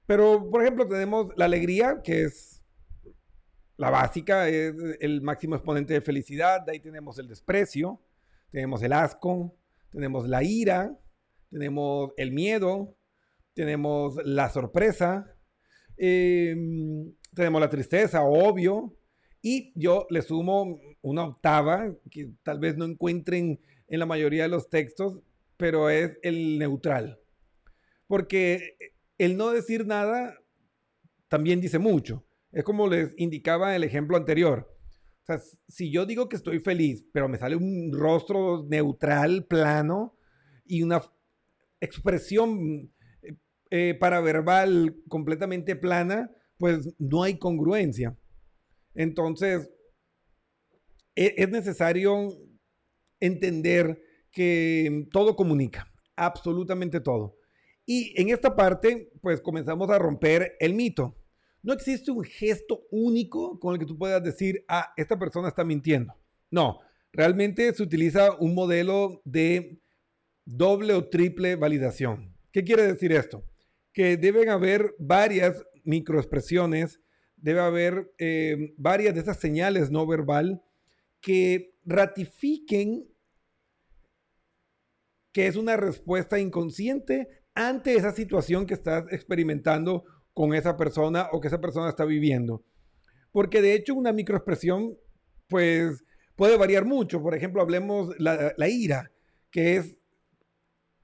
Pero, 0.07 0.51
por 0.51 0.63
ejemplo, 0.63 0.87
tenemos 0.87 1.29
la 1.37 1.47
alegría, 1.47 2.01
que 2.03 2.25
es 2.25 2.63
la 3.77 3.91
básica, 3.91 4.49
es 4.49 4.75
el 5.01 5.23
máximo 5.23 5.57
exponente 5.57 5.95
de 5.95 6.01
felicidad. 6.01 6.61
De 6.65 6.73
ahí 6.73 6.81
tenemos 6.81 7.19
el 7.19 7.29
desprecio, 7.29 8.01
tenemos 8.51 8.83
el 8.83 8.93
asco, 8.93 9.57
tenemos 9.91 10.29
la 10.29 10.43
ira, 10.43 10.97
tenemos 11.51 12.13
el 12.17 12.33
miedo, 12.33 12.97
tenemos 13.55 14.17
la 14.25 14.49
sorpresa, 14.49 15.35
em, 15.97 17.13
tenemos 17.35 17.61
la 17.61 17.69
tristeza, 17.69 18.23
obvio. 18.23 18.97
Y 19.43 19.73
yo 19.75 20.07
le 20.09 20.23
sumo 20.23 20.81
una 21.03 21.25
octava 21.25 21.93
que 22.11 22.31
tal 22.45 22.61
vez 22.61 22.77
no 22.77 22.85
encuentren 22.85 23.61
en 23.89 23.99
la 23.99 24.07
mayoría 24.07 24.45
de 24.45 24.49
los 24.49 24.71
textos, 24.71 25.19
pero 25.57 25.91
es 25.91 26.17
el 26.23 26.59
neutral. 26.59 27.19
Porque 28.07 28.77
el 29.19 29.37
no 29.37 29.51
decir 29.51 29.87
nada 29.87 30.39
también 31.29 31.61
dice 31.61 31.79
mucho. 31.79 32.25
Es 32.53 32.63
como 32.63 32.87
les 32.87 33.15
indicaba 33.17 33.75
el 33.75 33.83
ejemplo 33.83 34.17
anterior. 34.17 34.69
O 35.23 35.25
sea, 35.25 35.41
si 35.69 35.91
yo 35.91 36.07
digo 36.07 36.29
que 36.29 36.37
estoy 36.37 36.61
feliz, 36.61 37.05
pero 37.13 37.29
me 37.29 37.39
sale 37.39 37.57
un 37.57 37.93
rostro 37.93 38.65
neutral, 38.69 39.47
plano, 39.47 40.17
y 40.65 40.83
una 40.83 41.03
expresión 41.81 42.93
eh, 43.23 43.37
eh, 43.71 43.97
paraverbal 43.99 44.97
completamente 45.09 45.77
plana, 45.77 46.31
pues 46.59 46.95
no 46.99 47.23
hay 47.23 47.39
congruencia. 47.39 48.17
Entonces, 48.95 49.71
e, 51.15 51.35
es 51.37 51.49
necesario 51.49 52.29
entender 53.21 54.03
que 54.31 55.07
todo 55.13 55.37
comunica, 55.37 55.93
absolutamente 56.17 57.01
todo. 57.01 57.37
Y 57.85 58.19
en 58.21 58.31
esta 58.31 58.55
parte, 58.55 59.11
pues 59.21 59.41
comenzamos 59.41 59.91
a 59.91 59.99
romper 59.99 60.57
el 60.61 60.75
mito. 60.75 61.19
No 61.63 61.73
existe 61.73 62.11
un 62.11 62.25
gesto 62.25 62.83
único 62.91 63.59
con 63.61 63.75
el 63.75 63.81
que 63.81 63.87
tú 63.87 63.97
puedas 63.99 64.23
decir, 64.23 64.65
ah, 64.69 64.93
esta 64.97 65.19
persona 65.19 65.49
está 65.49 65.65
mintiendo. 65.65 66.15
No, 66.51 66.81
realmente 67.13 67.73
se 67.73 67.83
utiliza 67.83 68.37
un 68.39 68.55
modelo 68.55 69.23
de 69.25 69.81
doble 70.45 70.95
o 70.95 71.09
triple 71.09 71.57
validación. 71.57 72.37
¿Qué 72.53 72.65
quiere 72.65 72.87
decir 72.87 73.13
esto? 73.13 73.45
Que 73.93 74.17
deben 74.17 74.49
haber 74.49 74.95
varias 74.99 75.65
microexpresiones, 75.85 77.01
debe 77.43 77.61
haber 77.61 78.15
eh, 78.19 78.73
varias 78.79 79.15
de 79.15 79.21
esas 79.21 79.39
señales 79.39 79.91
no 79.91 80.07
verbal 80.07 80.63
que 81.21 81.75
ratifiquen 81.85 83.09
que 85.33 85.47
es 85.47 85.57
una 85.57 85.77
respuesta 85.77 86.39
inconsciente 86.39 87.29
ante 87.55 87.95
esa 87.95 88.13
situación 88.13 88.67
que 88.67 88.75
estás 88.75 89.05
experimentando 89.11 90.05
con 90.33 90.55
esa 90.55 90.77
persona 90.77 91.29
o 91.33 91.41
que 91.41 91.49
esa 91.49 91.61
persona 91.61 91.89
está 91.89 92.05
viviendo. 92.05 92.65
Porque 93.33 93.61
de 93.61 93.75
hecho 93.75 93.95
una 93.95 94.13
microexpresión 94.13 94.97
pues 95.49 96.05
puede 96.37 96.57
variar 96.57 96.85
mucho. 96.85 97.23
Por 97.23 97.35
ejemplo, 97.35 97.61
hablemos 97.61 98.15
la, 98.19 98.53
la 98.57 98.69
ira, 98.69 99.11
que 99.51 99.77
es 99.77 99.97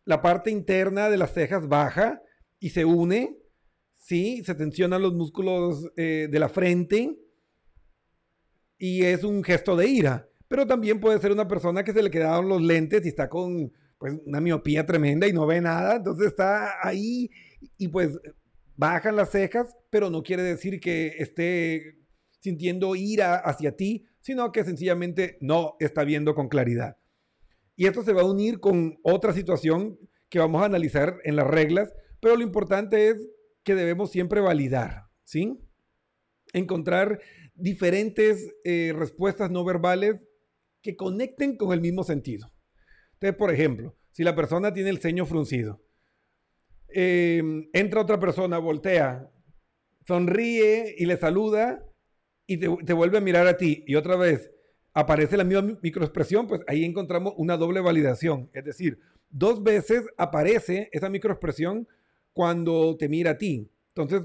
la 0.05 0.22
parte 0.22 0.51
interna 0.51 1.11
de 1.11 1.18
las 1.18 1.33
cejas 1.33 1.68
baja 1.68 2.22
y 2.61 2.70
se 2.70 2.85
une, 2.85 3.37
¿sí? 4.08 4.42
Se 4.42 4.54
tensionan 4.54 5.02
los 5.02 5.12
músculos 5.12 5.90
eh, 5.94 6.28
de 6.30 6.38
la 6.38 6.48
frente 6.48 7.18
y 8.78 9.02
es 9.02 9.22
un 9.22 9.44
gesto 9.44 9.76
de 9.76 9.86
ira. 9.86 10.26
Pero 10.48 10.66
también 10.66 10.98
puede 10.98 11.18
ser 11.18 11.30
una 11.30 11.46
persona 11.46 11.84
que 11.84 11.92
se 11.92 12.02
le 12.02 12.10
quedaron 12.10 12.48
los 12.48 12.62
lentes 12.62 13.04
y 13.04 13.08
está 13.08 13.28
con 13.28 13.70
pues 13.98 14.14
una 14.24 14.40
miopía 14.40 14.86
tremenda 14.86 15.28
y 15.28 15.32
no 15.34 15.46
ve 15.46 15.60
nada, 15.60 15.96
entonces 15.96 16.28
está 16.28 16.76
ahí 16.86 17.28
y 17.76 17.88
pues 17.88 18.18
bajan 18.76 19.16
las 19.16 19.30
cejas, 19.30 19.76
pero 19.90 20.08
no 20.08 20.22
quiere 20.22 20.42
decir 20.42 20.80
que 20.80 21.16
esté 21.18 21.98
sintiendo 22.40 22.94
ira 22.94 23.34
hacia 23.34 23.76
ti, 23.76 24.06
sino 24.20 24.52
que 24.52 24.64
sencillamente 24.64 25.36
no 25.40 25.76
está 25.80 26.04
viendo 26.04 26.34
con 26.34 26.48
claridad. 26.48 26.96
Y 27.76 27.86
esto 27.86 28.02
se 28.04 28.12
va 28.12 28.22
a 28.22 28.30
unir 28.30 28.60
con 28.60 28.98
otra 29.02 29.32
situación 29.34 29.98
que 30.30 30.38
vamos 30.38 30.62
a 30.62 30.66
analizar 30.66 31.18
en 31.24 31.36
las 31.36 31.48
reglas, 31.48 31.92
pero 32.20 32.36
lo 32.36 32.42
importante 32.42 33.08
es 33.08 33.28
que 33.68 33.74
debemos 33.74 34.11
siempre 34.11 34.40
validar, 34.40 35.09
¿sí? 35.24 35.61
Encontrar 36.54 37.20
diferentes 37.54 38.50
eh, 38.64 38.94
respuestas 38.96 39.50
no 39.50 39.62
verbales 39.62 40.22
que 40.81 40.96
conecten 40.96 41.59
con 41.59 41.74
el 41.74 41.83
mismo 41.83 42.02
sentido. 42.02 42.50
Entonces, 43.12 43.37
por 43.37 43.52
ejemplo, 43.52 43.94
si 44.11 44.24
la 44.24 44.35
persona 44.35 44.72
tiene 44.72 44.88
el 44.88 45.00
ceño 45.00 45.26
fruncido, 45.26 45.83
eh, 46.94 47.42
entra 47.74 48.00
otra 48.00 48.18
persona, 48.18 48.57
voltea, 48.57 49.31
sonríe 50.07 50.94
y 50.96 51.04
le 51.04 51.18
saluda 51.18 51.85
y 52.46 52.57
te, 52.57 52.74
te, 52.87 52.94
vuelve 52.94 53.18
a 53.18 53.20
mirar 53.20 53.46
a 53.48 53.59
ti 53.59 53.85
y 53.87 53.96
otra 53.96 54.16
vez 54.16 54.50
aparece 54.94 55.37
la 55.37 55.44
misma 55.44 55.78
microexpresión, 55.83 56.46
pues 56.46 56.62
ahí 56.68 56.87
encontramos 56.87 57.35
una 57.37 57.59
doble 57.59 57.81
validación. 57.81 58.48
Es 58.54 58.64
decir, 58.64 58.98
dos 59.28 59.62
veces 59.62 60.07
aparece 60.16 60.88
esa 60.92 61.11
microexpresión 61.11 61.87
cuando 62.32 62.96
te 62.96 63.08
mira 63.08 63.32
a 63.32 63.38
ti. 63.38 63.70
Entonces, 63.94 64.22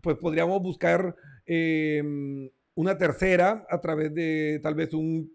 pues 0.00 0.16
podríamos 0.16 0.60
buscar 0.62 1.14
eh, 1.46 2.02
una 2.74 2.98
tercera 2.98 3.66
a 3.68 3.80
través 3.80 4.14
de 4.14 4.60
tal 4.62 4.74
vez 4.74 4.92
un 4.94 5.30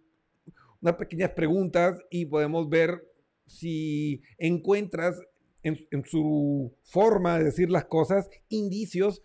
unas 0.82 0.96
pequeñas 0.96 1.32
preguntas 1.32 2.00
y 2.10 2.26
podemos 2.26 2.70
ver 2.70 3.04
si 3.46 4.22
encuentras 4.38 5.20
en, 5.64 6.06
su 6.06 6.74
forma 6.84 7.38
de 7.38 7.46
decir 7.46 7.70
las 7.70 7.86
cosas 7.86 8.30
indicios 8.48 9.22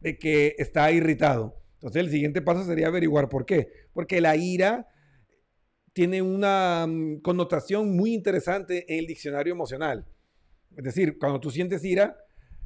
de 0.00 0.18
que 0.18 0.54
está 0.58 0.90
irritado. 0.90 1.56
Entonces 1.74 2.02
el 2.02 2.10
siguiente 2.10 2.42
paso 2.42 2.64
sería 2.64 2.88
averiguar 2.88 3.28
por 3.28 3.46
qué. 3.46 3.68
Porque 3.92 4.20
la 4.20 4.36
ira 4.36 4.88
tiene 5.92 6.22
una 6.22 6.86
mm, 6.88 7.20
connotación 7.20 7.94
muy 7.94 8.14
interesante 8.14 8.92
en 8.92 9.00
el 9.00 9.06
diccionario 9.06 9.52
emocional. 9.52 10.06
Es 10.76 10.84
decir, 10.84 11.18
cuando 11.18 11.40
tú 11.40 11.50
sientes 11.50 11.84
ira 11.84 12.16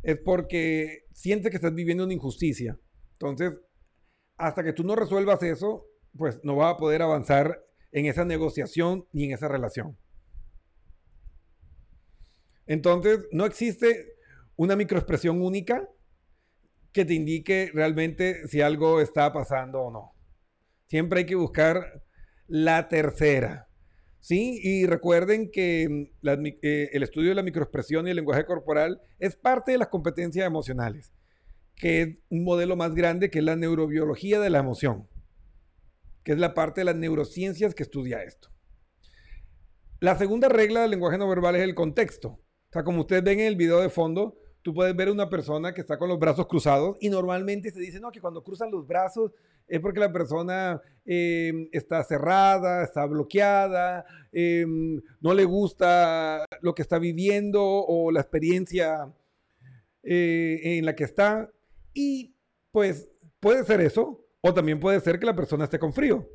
es 0.02 0.18
porque 0.18 1.04
sientes 1.12 1.50
que 1.50 1.56
estás 1.56 1.74
viviendo 1.74 2.04
una 2.04 2.12
injusticia. 2.12 2.78
Entonces, 3.12 3.52
hasta 4.36 4.62
que 4.62 4.72
tú 4.72 4.84
no 4.84 4.96
resuelvas 4.96 5.42
eso, 5.42 5.86
pues 6.16 6.40
no 6.42 6.56
vas 6.56 6.74
a 6.74 6.76
poder 6.76 7.02
avanzar 7.02 7.64
en 7.92 8.06
esa 8.06 8.24
negociación 8.24 9.06
ni 9.12 9.24
en 9.24 9.32
esa 9.32 9.48
relación. 9.48 9.98
Entonces, 12.66 13.20
no 13.32 13.46
existe 13.46 14.14
una 14.56 14.76
microexpresión 14.76 15.40
única 15.42 15.88
que 16.92 17.04
te 17.04 17.14
indique 17.14 17.70
realmente 17.74 18.46
si 18.48 18.60
algo 18.60 19.00
está 19.00 19.32
pasando 19.32 19.80
o 19.82 19.90
no. 19.90 20.14
Siempre 20.86 21.20
hay 21.20 21.26
que 21.26 21.34
buscar 21.34 22.04
la 22.46 22.88
tercera. 22.88 23.68
¿Sí? 24.24 24.58
Y 24.62 24.86
recuerden 24.86 25.50
que 25.50 26.08
mm, 26.22 26.46
eh, 26.62 26.90
el 26.92 27.02
estudio 27.02 27.28
de 27.28 27.34
la 27.34 27.42
microexpresión 27.42 28.06
y 28.06 28.10
el 28.10 28.16
lenguaje 28.16 28.46
corporal 28.46 29.02
es 29.18 29.36
parte 29.36 29.72
de 29.72 29.78
las 29.78 29.88
competencias 29.88 30.46
emocionales, 30.46 31.12
que 31.76 32.02
es 32.02 32.08
un 32.30 32.42
modelo 32.44 32.74
más 32.74 32.94
grande 32.94 33.30
que 33.30 33.40
es 33.40 33.44
la 33.44 33.54
neurobiología 33.54 34.40
de 34.40 34.50
la 34.50 34.60
emoción 34.60 35.08
que 36.24 36.32
es 36.32 36.38
la 36.38 36.54
parte 36.54 36.80
de 36.80 36.86
las 36.86 36.96
neurociencias 36.96 37.74
que 37.74 37.82
estudia 37.82 38.22
esto. 38.22 38.48
La 40.00 40.16
segunda 40.16 40.48
regla 40.48 40.80
del 40.80 40.90
lenguaje 40.90 41.18
no 41.18 41.28
verbal 41.28 41.54
es 41.56 41.62
el 41.62 41.74
contexto. 41.74 42.28
O 42.28 42.72
sea, 42.72 42.82
como 42.82 43.02
ustedes 43.02 43.22
ven 43.22 43.40
en 43.40 43.46
el 43.46 43.56
video 43.56 43.80
de 43.80 43.90
fondo, 43.90 44.36
tú 44.62 44.74
puedes 44.74 44.96
ver 44.96 45.10
una 45.10 45.28
persona 45.28 45.72
que 45.72 45.82
está 45.82 45.98
con 45.98 46.08
los 46.08 46.18
brazos 46.18 46.46
cruzados 46.46 46.96
y 47.00 47.10
normalmente 47.10 47.70
se 47.70 47.78
dice, 47.78 48.00
no, 48.00 48.10
que 48.10 48.20
cuando 48.20 48.42
cruzan 48.42 48.70
los 48.70 48.86
brazos 48.86 49.32
es 49.68 49.80
porque 49.80 50.00
la 50.00 50.12
persona 50.12 50.80
em, 51.04 51.68
está 51.72 52.02
cerrada, 52.04 52.82
está 52.82 53.06
bloqueada, 53.06 54.04
em, 54.32 55.00
no 55.20 55.34
le 55.34 55.44
gusta 55.44 56.44
lo 56.60 56.74
que 56.74 56.82
está 56.82 56.98
viviendo 56.98 57.62
o 57.62 58.10
la 58.10 58.20
experiencia 58.20 59.12
eh, 60.02 60.60
en 60.62 60.84
la 60.84 60.94
que 60.94 61.04
está. 61.04 61.50
Y 61.92 62.36
pues 62.70 63.08
puede 63.40 63.64
ser 63.64 63.80
eso, 63.80 64.26
o 64.40 64.52
también 64.52 64.80
puede 64.80 65.00
ser 65.00 65.18
que 65.18 65.26
la 65.26 65.36
persona 65.36 65.64
esté 65.64 65.78
con 65.78 65.92
frío. 65.92 66.28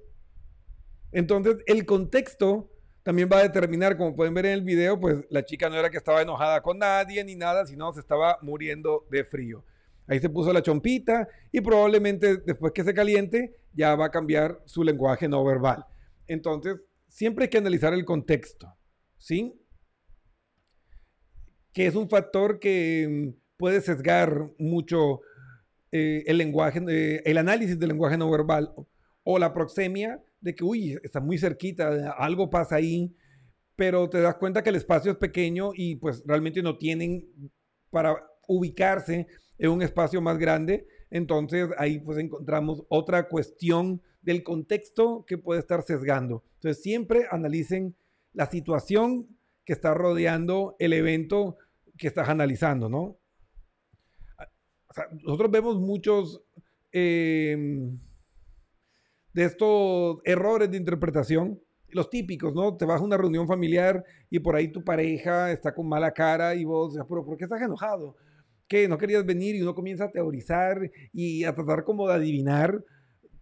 Entonces, 1.12 1.58
el 1.66 1.86
contexto 1.86 2.72
también 3.04 3.30
va 3.32 3.38
a 3.38 3.44
determinar, 3.44 3.98
como 3.98 4.16
pueden 4.16 4.34
ver 4.34 4.46
en 4.46 4.54
el 4.54 4.62
video, 4.62 5.00
pues 5.00 5.26
la 5.30 5.44
chica 5.44 5.70
no 5.70 5.76
era 5.76 5.90
que 5.90 5.98
estaba 5.98 6.22
enojada 6.22 6.62
con 6.62 6.78
nadie 6.78 7.24
ni 7.24 7.36
nada, 7.36 7.66
sino 7.66 7.92
se 7.94 8.00
estaba 8.00 8.38
muriendo 8.42 9.06
de 9.10 9.24
frío. 9.24 9.64
Ahí 10.10 10.20
se 10.20 10.30
puso 10.30 10.52
la 10.52 10.64
chompita 10.64 11.28
y 11.52 11.62
probablemente 11.62 12.38
después 12.38 12.74
que 12.74 12.84
se 12.84 12.96
caliente 12.96 13.56
ya 13.74 13.96
va 13.96 14.08
a 14.08 14.12
cambiar 14.12 14.60
su 14.66 14.84
lenguaje 14.84 15.28
no 15.28 15.46
verbal. 15.46 15.86
Entonces, 16.26 16.78
siempre 17.08 17.46
hay 17.46 17.50
que 17.50 17.60
analizar 17.60 17.94
el 17.94 18.06
contexto, 18.06 18.76
¿sí? 19.20 19.54
Que 21.72 21.86
es 21.86 21.94
un 21.94 22.10
factor 22.10 22.60
que 22.60 23.08
mm, 23.08 23.40
puede 23.58 23.82
sesgar 23.82 24.50
mucho 24.58 25.22
eh, 25.92 26.24
el 26.26 26.40
lenguaje, 26.40 26.82
eh, 26.90 27.22
el 27.24 27.38
análisis 27.38 27.78
del 27.78 27.90
lenguaje 27.90 28.18
no 28.18 28.32
verbal 28.32 28.74
o 29.24 29.38
la 29.38 29.54
proxemia 29.54 30.24
de 30.42 30.56
que, 30.56 30.64
uy, 30.64 30.98
está 31.04 31.20
muy 31.20 31.38
cerquita, 31.38 32.16
algo 32.18 32.50
pasa 32.50 32.78
ahí, 32.78 33.16
pero 33.76 34.10
te 34.10 34.22
das 34.22 34.36
cuenta 34.36 34.64
que 34.64 34.70
el 34.72 34.76
espacio 34.76 35.12
es 35.12 35.18
pequeño 35.18 35.70
y 35.76 35.98
pues 35.98 36.24
realmente 36.26 36.64
no 36.64 36.80
tienen 36.80 37.28
para 37.92 38.16
ubicarse 38.48 39.28
en 39.60 39.70
un 39.70 39.82
espacio 39.82 40.22
más 40.22 40.40
grande. 40.40 40.88
Entonces 41.12 41.70
ahí 41.78 42.00
pues 42.00 42.18
encontramos 42.18 42.84
otra 42.90 43.28
cuestión 43.28 44.02
del 44.22 44.44
contexto 44.44 45.26
que 45.28 45.38
puede 45.38 45.60
estar 45.60 45.84
sesgando. 45.84 46.44
Entonces 46.56 46.82
siempre 46.82 47.28
analicen 47.30 47.96
la 48.34 48.48
situación 48.48 49.28
que 49.66 49.74
está 49.74 49.94
rodeando 49.94 50.76
el 50.80 50.94
evento 50.94 51.58
que 51.98 52.08
estás 52.08 52.30
analizando, 52.30 52.90
¿no? 52.90 53.18
nosotros 55.24 55.52
vemos 55.52 55.80
muchos 55.80 56.42
em, 56.92 58.00
de 59.34 59.44
estos 59.46 60.18
errores 60.26 60.72
de 60.72 60.78
interpretación, 60.78 61.62
los 61.90 62.10
típicos, 62.10 62.54
¿no? 62.54 62.76
Te 62.76 62.86
vas 62.86 63.02
a 63.02 63.04
una 63.04 63.18
reunión 63.18 63.48
familiar 63.48 64.04
y 64.30 64.40
por 64.40 64.56
ahí 64.56 64.72
tu 64.72 64.84
pareja 64.84 65.52
está 65.52 65.74
con 65.74 65.88
mala 65.88 66.12
cara 66.12 66.56
y 66.56 66.64
vos, 66.64 66.98
pero 67.08 67.26
¿por 67.26 67.38
qué 67.38 67.46
estás 67.46 67.62
enojado? 67.62 68.16
¿Qué? 68.70 68.88
¿No 68.88 69.00
querías 69.00 69.26
venir? 69.26 69.56
Y 69.56 69.64
uno 69.64 69.74
comienza 69.74 70.06
a 70.06 70.12
teorizar 70.12 70.92
y 71.12 71.44
a 71.44 71.56
tratar 71.56 71.84
como 71.84 72.08
de 72.08 72.14
adivinar 72.14 72.86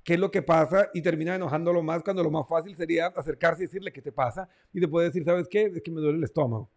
qué 0.06 0.14
es 0.14 0.20
lo 0.22 0.32
que 0.32 0.42
pasa 0.42 0.90
y 0.94 1.02
termina 1.02 1.36
enojándolo 1.36 1.84
más 1.84 2.02
cuando 2.02 2.24
lo 2.24 2.32
más 2.32 2.48
fácil 2.48 2.78
sería 2.78 3.08
acercarse 3.08 3.64
y 3.64 3.66
decirle 3.66 3.92
qué 3.92 4.02
te 4.02 4.14
pasa 4.14 4.48
y 4.72 4.80
te 4.80 4.88
puede 4.88 5.08
decir, 5.08 5.26
¿sabes 5.26 5.50
qué? 5.50 5.66
Es 5.66 5.82
que 5.84 5.92
me 5.92 6.00
duele 6.00 6.20
el 6.20 6.24
estómago. 6.24 6.72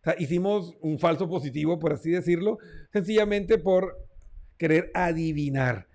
O 0.00 0.04
sea, 0.04 0.14
hicimos 0.18 0.74
un 0.82 0.98
falso 0.98 1.26
positivo, 1.26 1.78
por 1.78 1.94
así 1.94 2.10
decirlo, 2.10 2.58
sencillamente 2.92 3.56
por 3.56 3.96
querer 4.58 4.90
adivinar. 4.92 5.88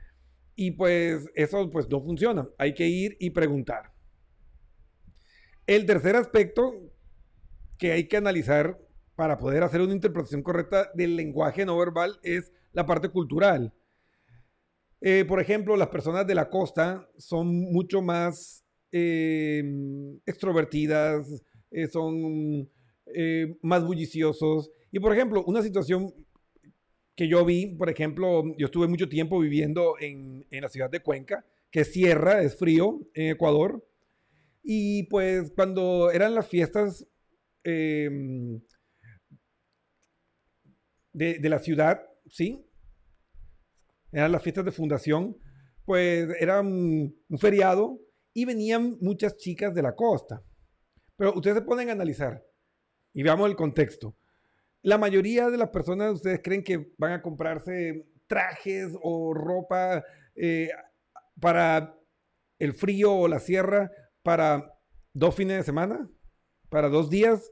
Y 0.56 0.72
pues 0.72 1.30
eso 1.36 1.70
pues 1.70 1.88
no 1.88 2.02
funciona. 2.02 2.50
Hay 2.58 2.74
que 2.74 2.88
ir 2.88 3.16
y 3.20 3.30
preguntar. 3.30 3.94
El 5.68 5.86
tercer 5.86 6.16
aspecto 6.16 6.74
que 7.78 7.92
hay 7.92 8.08
que 8.08 8.18
analizar 8.18 8.80
para 9.22 9.38
poder 9.38 9.62
hacer 9.62 9.82
una 9.82 9.94
interpretación 9.94 10.42
correcta 10.42 10.90
del 10.96 11.16
lenguaje 11.16 11.64
no 11.64 11.78
verbal 11.78 12.20
es 12.24 12.52
la 12.74 12.88
parte 12.88 13.08
cultural. 13.10 13.72
Eh, 15.00 15.26
por 15.28 15.40
ejemplo, 15.40 15.78
las 15.78 15.90
personas 15.90 16.26
de 16.26 16.34
la 16.34 16.50
costa 16.50 17.08
son 17.20 17.48
mucho 17.72 18.02
más 18.02 18.66
eh, 18.92 19.62
extrovertidas, 20.26 21.44
eh, 21.70 21.86
son 21.86 22.68
más 23.62 23.86
bulliciosos. 23.86 24.72
Y 24.92 25.00
por 25.00 25.14
ejemplo, 25.14 25.44
una 25.46 25.62
situación 25.62 26.12
que 27.16 27.28
yo 27.28 27.46
vi, 27.46 27.76
por 27.76 27.92
ejemplo, 27.92 28.42
yo 28.58 28.66
estuve 28.66 28.88
mucho 28.88 29.08
tiempo 29.08 29.40
viviendo 29.40 29.98
en, 30.00 30.48
en 30.50 30.64
la 30.64 30.70
ciudad 30.70 30.90
de 30.90 31.04
Cuenca, 31.04 31.46
que 31.70 31.82
es 31.82 31.94
sierra, 31.94 32.42
es 32.42 32.58
frío 32.58 33.02
en 33.14 33.30
Ecuador. 33.30 33.88
Y 34.64 35.04
pues 35.12 35.52
cuando 35.56 36.10
eran 36.10 36.34
las 36.34 36.48
fiestas 36.48 37.06
de, 41.40 41.50
la 41.50 41.60
ciudad, 41.60 42.02
¿sí? 42.28 42.66
Eran 44.12 44.32
las 44.32 44.44
fiestas 44.44 44.66
de 44.66 44.72
fundación, 44.72 45.38
pues 45.86 46.30
era 46.40 46.62
un, 46.62 47.16
un 47.30 47.38
feriado 47.38 48.00
y 48.34 48.46
venían 48.46 48.98
muchas 49.02 49.38
chicas 49.38 49.74
de 49.74 49.82
la 49.82 49.96
costa. 49.96 50.44
Pero 51.16 51.34
ustedes 51.34 51.58
se 51.58 51.64
pueden 51.64 51.90
analizar 51.90 52.44
y 53.14 53.24
veamos 53.24 53.50
el 53.50 53.56
contexto 53.56 54.16
la 54.84 54.98
mayoría 54.98 55.50
de 55.50 55.58
las 55.58 55.70
personas, 55.70 56.14
ustedes 56.14 56.42
creen 56.44 56.64
que 56.64 56.94
van 56.98 57.14
a 57.14 57.22
comprarse 57.22 58.08
trajes 58.28 58.94
o 59.02 59.34
ropa 59.34 60.04
eh, 60.36 60.70
para 61.40 61.96
el 62.60 62.74
frío 62.74 63.14
o 63.14 63.28
la 63.28 63.40
sierra 63.40 63.92
para 64.24 64.74
dos 65.14 65.36
fines 65.36 65.58
de 65.58 65.64
semana, 65.64 66.10
para 66.70 66.90
dos 66.90 67.10
días. 67.10 67.52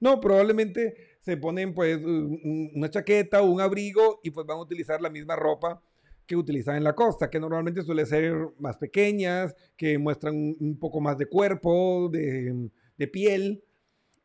No, 0.00 0.20
probablemente 0.20 1.09
se 1.20 1.36
ponen 1.36 1.74
pues 1.74 1.98
una 2.02 2.90
chaqueta 2.90 3.42
o 3.42 3.50
un 3.50 3.60
abrigo 3.60 4.20
y 4.22 4.30
pues 4.30 4.46
van 4.46 4.58
a 4.58 4.62
utilizar 4.62 5.00
la 5.00 5.10
misma 5.10 5.36
ropa 5.36 5.82
que 6.26 6.36
utilizan 6.36 6.76
en 6.76 6.84
la 6.84 6.94
costa, 6.94 7.28
que 7.28 7.40
normalmente 7.40 7.82
suele 7.82 8.06
ser 8.06 8.34
más 8.58 8.76
pequeñas, 8.76 9.54
que 9.76 9.98
muestran 9.98 10.34
un 10.60 10.78
poco 10.78 11.00
más 11.00 11.18
de 11.18 11.26
cuerpo, 11.26 12.08
de, 12.08 12.70
de 12.96 13.08
piel. 13.08 13.64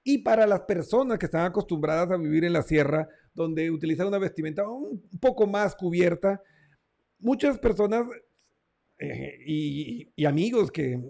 Y 0.03 0.19
para 0.19 0.45
las 0.45 0.62
personas 0.62 1.17
que 1.17 1.25
están 1.25 1.45
acostumbradas 1.45 2.12
a 2.12 2.17
vivir 2.17 2.45
en 2.45 2.53
la 2.53 2.62
sierra, 2.62 3.10
donde 3.34 3.71
utilizan 3.71 4.08
una 4.08 4.19
vestimenta 4.19 4.69
un 4.69 5.01
poco 5.19 5.47
más 5.47 5.75
cubierta, 5.75 6.41
muchas 7.19 7.58
personas 7.58 8.05
eh, 8.99 9.39
y, 9.45 10.25
amigos 10.25 10.71
que, 10.71 11.01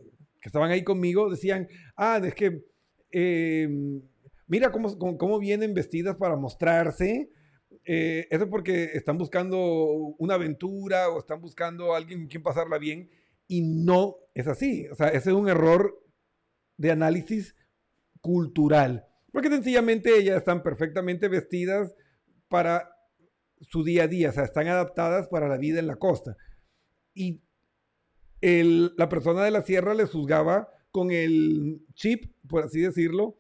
estaban 0.41 0.71
ahí 0.71 0.83
conmigo 0.83 1.29
decían, 1.29 1.67
ah, 1.97 2.21
es 2.23 2.35
que 2.35 2.63
em, 3.11 4.01
mira 4.47 4.71
cómo, 4.71 4.97
cómo, 4.97 5.39
vienen 5.39 5.73
vestidas 5.73 6.15
para 6.15 6.35
mostrarse. 6.35 7.29
Eh, 7.83 8.27
eso 8.29 8.49
porque 8.49 8.91
están 8.93 9.17
buscando 9.17 9.57
una 10.17 10.35
aventura 10.35 11.09
o 11.09 11.19
están 11.19 11.41
buscando 11.41 11.93
a 11.93 11.97
alguien 11.97 12.21
con 12.21 12.27
quien 12.29 12.43
pasarla 12.43 12.77
bien 12.77 13.09
y 13.47 13.61
no 13.61 14.15
es 14.33 14.47
así. 14.47 14.87
O 14.87 14.95
sea, 14.95 15.07
ese 15.07 15.29
es 15.29 15.35
un 15.35 15.49
error 15.49 16.01
de 16.77 16.91
análisis 16.91 17.55
cultural. 18.21 19.05
Porque 19.31 19.49
sencillamente 19.49 20.17
ellas 20.17 20.37
están 20.37 20.63
perfectamente 20.63 21.27
vestidas 21.27 21.93
para 22.47 22.89
su 23.61 23.83
día 23.83 24.03
a 24.03 24.07
día, 24.07 24.29
o 24.29 24.33
sea, 24.33 24.43
están 24.43 24.67
adaptadas 24.67 25.27
para 25.27 25.47
la 25.47 25.57
vida 25.57 25.79
en 25.79 25.87
la 25.87 25.97
costa. 25.97 26.37
Y 27.13 27.41
la 28.41 29.09
persona 29.09 29.43
de 29.43 29.51
la 29.51 29.63
sierra 29.63 29.93
les 29.93 30.11
juzgaba 30.11 30.69
con 30.91 31.11
el 31.11 31.81
chip, 31.93 32.33
por 32.47 32.63
así 32.63 32.81
decirlo, 32.81 33.37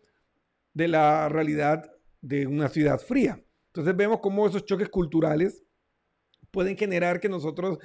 de 0.75 0.87
la 0.89 1.27
realidad 1.29 1.89
de 2.21 2.45
una 2.45 2.69
ciudad 2.69 2.99
fría. 2.99 3.43
Entonces 3.67 3.95
vemos 3.95 4.19
cómo 4.19 4.45
esos 4.45 4.65
choques 4.65 4.89
culturales 4.89 5.63
pueden 6.51 6.77
generar 6.77 7.19
que 7.19 7.29
nosotros 7.29 7.79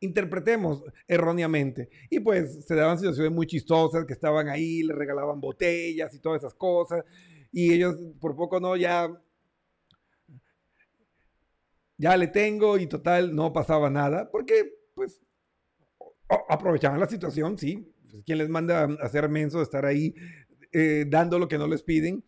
interpretemos 0.00 0.82
erróneamente. 1.08 1.90
Y 2.08 2.20
pues 2.20 2.64
se 2.64 2.74
daban 2.74 2.98
situaciones 2.98 3.32
muy 3.32 3.46
chistosas 3.46 4.04
que 4.06 4.12
estaban 4.12 4.48
ahí, 4.48 4.82
le 4.82 4.94
regalaban 4.94 5.40
botellas 5.40 6.14
y 6.14 6.20
todas 6.20 6.42
esas 6.42 6.54
cosas. 6.54 7.04
Y 7.52 7.72
ellos 7.72 7.96
por 8.20 8.36
poco 8.36 8.60
no, 8.60 8.76
ya, 8.76 9.10
ya 11.98 12.16
le 12.16 12.28
tengo 12.28 12.78
y 12.78 12.86
total 12.86 13.34
no 13.34 13.52
pasaba 13.52 13.90
nada, 13.90 14.30
porque 14.30 14.74
pues 14.94 15.20
aprovechaban 16.48 17.00
la 17.00 17.08
situación, 17.08 17.58
sí. 17.58 17.92
Pues, 18.10 18.22
¿Quién 18.24 18.38
les 18.38 18.48
manda 18.48 18.84
a 18.84 19.04
hacer 19.04 19.28
menso 19.28 19.58
de 19.58 19.64
estar 19.64 19.84
ahí 19.84 20.14
eh, 20.78 21.06
dando 21.08 21.38
lo 21.38 21.48
que 21.48 21.56
no 21.56 21.66
les 21.66 21.82
piden? 21.82 22.22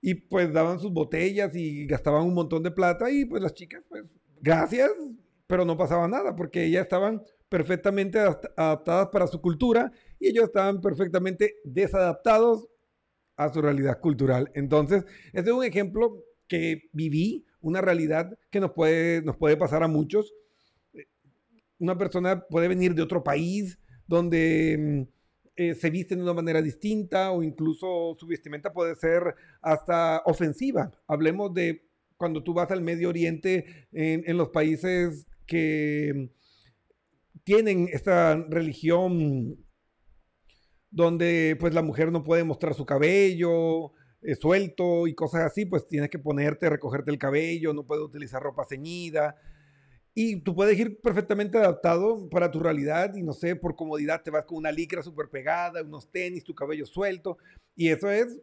Y 0.00 0.14
pues 0.14 0.52
daban 0.52 0.78
sus 0.78 0.92
botellas 0.92 1.56
y 1.56 1.86
gastaban 1.86 2.22
un 2.22 2.34
montón 2.34 2.62
de 2.62 2.70
plata 2.70 3.10
y 3.10 3.24
pues 3.24 3.42
las 3.42 3.52
chicas, 3.52 3.82
pues 3.88 4.04
gracias, 4.40 4.92
pero 5.48 5.64
no 5.64 5.76
pasaba 5.76 6.06
nada 6.06 6.36
porque 6.36 6.64
ellas 6.64 6.82
estaban 6.82 7.20
perfectamente 7.48 8.20
adaptadas 8.20 9.08
para 9.08 9.26
su 9.26 9.40
cultura 9.40 9.90
y 10.20 10.28
ellos 10.28 10.44
estaban 10.44 10.80
perfectamente 10.80 11.56
desadaptados 11.64 12.68
a 13.36 13.52
su 13.52 13.60
realidad 13.60 13.98
cultural. 14.00 14.52
Entonces, 14.54 15.04
este 15.32 15.50
es 15.50 15.56
un 15.56 15.64
ejemplo 15.64 16.24
que 16.46 16.88
viví, 16.92 17.44
una 17.60 17.80
realidad 17.80 18.38
que 18.50 18.60
nos 18.60 18.70
puede, 18.70 19.22
nos 19.22 19.36
puede 19.36 19.56
pasar 19.56 19.82
a 19.82 19.88
muchos. 19.88 20.32
Una 21.80 21.98
persona 21.98 22.40
puede 22.48 22.68
venir 22.68 22.94
de 22.94 23.02
otro 23.02 23.24
país 23.24 23.80
donde 24.06 25.06
mm, 25.08 25.17
eh, 25.58 25.74
se 25.74 25.90
viste 25.90 26.16
de 26.16 26.22
una 26.22 26.32
manera 26.32 26.62
distinta 26.62 27.32
o 27.32 27.42
incluso 27.42 28.16
su 28.18 28.26
vestimenta 28.26 28.72
puede 28.72 28.94
ser 28.94 29.34
hasta 29.60 30.22
ofensiva. 30.24 30.90
Hablemos 31.06 31.52
de 31.52 31.86
cuando 32.16 32.42
tú 32.42 32.54
vas 32.54 32.70
al 32.70 32.80
Medio 32.80 33.08
Oriente, 33.08 33.86
en, 33.92 34.22
en 34.26 34.36
los 34.36 34.48
países 34.48 35.26
que 35.46 36.30
tienen 37.44 37.88
esta 37.92 38.34
religión 38.48 39.56
donde 40.90 41.56
pues 41.60 41.74
la 41.74 41.82
mujer 41.82 42.10
no 42.12 42.24
puede 42.24 42.44
mostrar 42.44 42.74
su 42.74 42.86
cabello 42.86 43.92
eh, 44.22 44.34
suelto 44.34 45.06
y 45.06 45.14
cosas 45.14 45.42
así, 45.42 45.64
pues 45.64 45.86
tienes 45.86 46.10
que 46.10 46.18
ponerte, 46.18 46.68
recogerte 46.68 47.10
el 47.10 47.18
cabello, 47.18 47.72
no 47.72 47.86
puedes 47.86 48.04
utilizar 48.04 48.42
ropa 48.42 48.64
ceñida. 48.64 49.36
Y 50.20 50.40
tú 50.40 50.52
puedes 50.52 50.76
ir 50.76 51.00
perfectamente 51.00 51.58
adaptado 51.58 52.28
para 52.28 52.50
tu 52.50 52.58
realidad 52.58 53.14
y 53.14 53.22
no 53.22 53.32
sé, 53.32 53.54
por 53.54 53.76
comodidad 53.76 54.20
te 54.20 54.32
vas 54.32 54.44
con 54.46 54.58
una 54.58 54.72
licra 54.72 55.00
súper 55.00 55.28
pegada, 55.28 55.80
unos 55.80 56.10
tenis, 56.10 56.42
tu 56.42 56.56
cabello 56.56 56.86
suelto. 56.86 57.38
Y 57.76 57.86
eso 57.86 58.10
es 58.10 58.36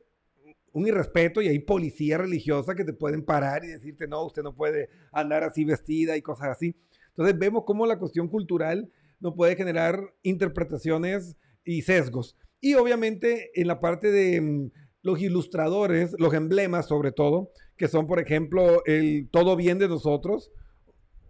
un 0.72 0.88
irrespeto 0.88 1.42
y 1.42 1.50
hay 1.50 1.60
policía 1.60 2.18
religiosa 2.18 2.76
que 2.76 2.86
te 2.86 2.94
pueden 2.94 3.26
parar 3.26 3.66
y 3.66 3.68
decirte, 3.68 4.08
no, 4.08 4.24
usted 4.24 4.42
no 4.42 4.56
puede 4.56 4.88
andar 5.12 5.44
así 5.44 5.66
vestida 5.66 6.16
y 6.16 6.22
cosas 6.22 6.48
así. 6.48 6.78
Entonces 7.10 7.38
vemos 7.38 7.66
cómo 7.66 7.86
la 7.86 8.00
cuestión 8.00 8.30
cultural 8.30 8.90
no 9.20 9.36
puede 9.36 9.58
generar 9.58 10.00
interpretaciones 10.24 11.36
y 11.66 11.82
sesgos. 11.82 12.38
Y 12.62 12.76
obviamente 12.76 13.52
en 13.54 13.68
la 13.68 13.82
parte 13.82 14.12
de 14.12 14.40
mm, 14.40 14.72
los 15.02 15.20
ilustradores, 15.20 16.16
los 16.20 16.34
emblemas 16.34 16.88
sobre 16.88 17.12
todo, 17.12 17.52
que 17.76 17.90
son 17.90 18.08
por 18.08 18.22
ejemplo 18.22 18.82
el 18.86 19.28
todo 19.30 19.58
bien 19.58 19.78
de 19.78 19.90
nosotros 19.90 20.54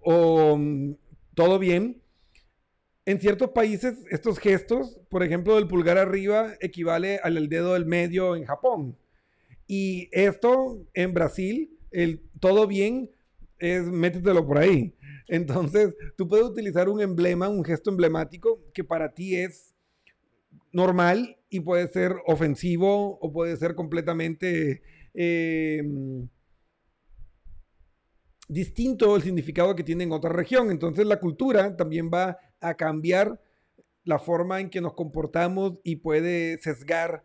o 0.05 0.55
mm, 0.57 0.95
todo 1.33 1.59
bien, 1.59 2.01
en 3.05 3.19
ciertos 3.19 3.51
países, 3.51 4.05
estos 4.09 4.39
gestos, 4.39 4.99
por 5.09 5.23
ejemplo, 5.23 5.57
el 5.57 5.67
pulgar 5.67 5.97
arriba 5.97 6.53
equivale 6.59 7.19
al 7.21 7.49
dedo 7.49 7.73
del 7.73 7.85
medio 7.85 8.35
en 8.35 8.45
Japón. 8.45 8.97
Y 9.67 10.09
esto 10.11 10.85
en 10.93 11.13
Brasil, 11.13 11.77
el 11.91 12.21
todo 12.39 12.67
bien 12.67 13.11
es 13.59 13.83
métetelo 13.83 14.45
por 14.45 14.59
ahí. 14.59 14.95
Entonces, 15.27 15.93
tú 16.17 16.27
puedes 16.27 16.45
utilizar 16.45 16.87
un 16.87 17.01
emblema, 17.01 17.49
un 17.49 17.63
gesto 17.63 17.89
emblemático 17.89 18.63
que 18.73 18.83
para 18.83 19.13
ti 19.13 19.35
es 19.35 19.75
normal 20.71 21.37
y 21.49 21.61
puede 21.61 21.87
ser 21.87 22.13
ofensivo 22.27 23.17
o 23.19 23.31
puede 23.31 23.55
ser 23.57 23.75
completamente 23.75 24.81
eh, 25.13 25.81
distinto 28.47 29.15
el 29.15 29.23
significado 29.23 29.75
que 29.75 29.83
tiene 29.83 30.03
en 30.03 30.11
otra 30.11 30.31
región. 30.31 30.71
Entonces, 30.71 31.05
la 31.05 31.19
cultura 31.19 31.75
también 31.75 32.09
va 32.13 32.37
a 32.59 32.75
cambiar 32.75 33.41
la 34.03 34.19
forma 34.19 34.59
en 34.59 34.69
que 34.69 34.81
nos 34.81 34.93
comportamos 34.93 35.79
y 35.83 35.97
puede 35.97 36.57
sesgar 36.59 37.23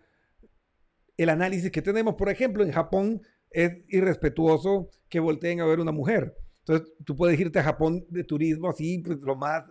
el 1.16 1.28
análisis 1.28 1.70
que 1.70 1.82
tenemos. 1.82 2.14
Por 2.14 2.30
ejemplo, 2.30 2.64
en 2.64 2.72
Japón 2.72 3.22
es 3.50 3.72
irrespetuoso 3.88 4.88
que 5.08 5.20
volteen 5.20 5.60
a 5.60 5.66
ver 5.66 5.80
una 5.80 5.92
mujer. 5.92 6.34
Entonces, 6.60 6.92
tú 7.04 7.16
puedes 7.16 7.38
irte 7.38 7.58
a 7.58 7.64
Japón 7.64 8.06
de 8.08 8.24
turismo 8.24 8.68
así, 8.68 8.98
pues 8.98 9.18
lo 9.20 9.36
más, 9.36 9.64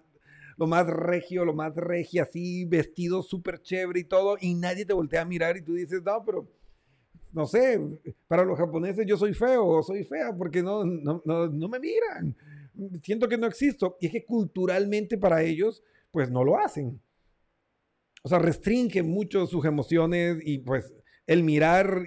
lo 0.57 0.67
más 0.67 0.85
regio, 0.87 1.45
lo 1.45 1.53
más 1.53 1.75
regio, 1.75 2.23
así, 2.23 2.65
vestido 2.65 3.23
súper 3.23 3.61
chévere 3.61 4.01
y 4.01 4.03
todo, 4.03 4.37
y 4.39 4.53
nadie 4.53 4.85
te 4.85 4.93
voltea 4.93 5.21
a 5.21 5.25
mirar 5.25 5.57
y 5.57 5.61
tú 5.61 5.73
dices, 5.73 6.01
no, 6.03 6.23
pero, 6.25 6.47
no 7.31 7.45
sé, 7.45 7.79
para 8.27 8.43
los 8.43 8.57
japoneses 8.57 9.05
yo 9.05 9.17
soy 9.17 9.33
feo 9.33 9.65
o 9.65 9.83
soy 9.83 10.03
fea 10.03 10.35
porque 10.35 10.63
no, 10.63 10.83
no, 10.83 11.21
no, 11.25 11.47
no 11.47 11.67
me 11.67 11.79
miran. 11.79 12.35
Siento 13.03 13.27
que 13.27 13.37
no 13.37 13.47
existo. 13.47 13.97
Y 13.99 14.07
es 14.07 14.11
que 14.11 14.25
culturalmente 14.25 15.17
para 15.17 15.43
ellos, 15.43 15.83
pues 16.11 16.31
no 16.31 16.43
lo 16.43 16.57
hacen. 16.57 16.99
O 18.23 18.29
sea, 18.29 18.39
restringen 18.39 19.09
mucho 19.09 19.45
sus 19.47 19.65
emociones 19.65 20.37
y 20.43 20.59
pues 20.59 20.93
el 21.27 21.43
mirar 21.43 22.03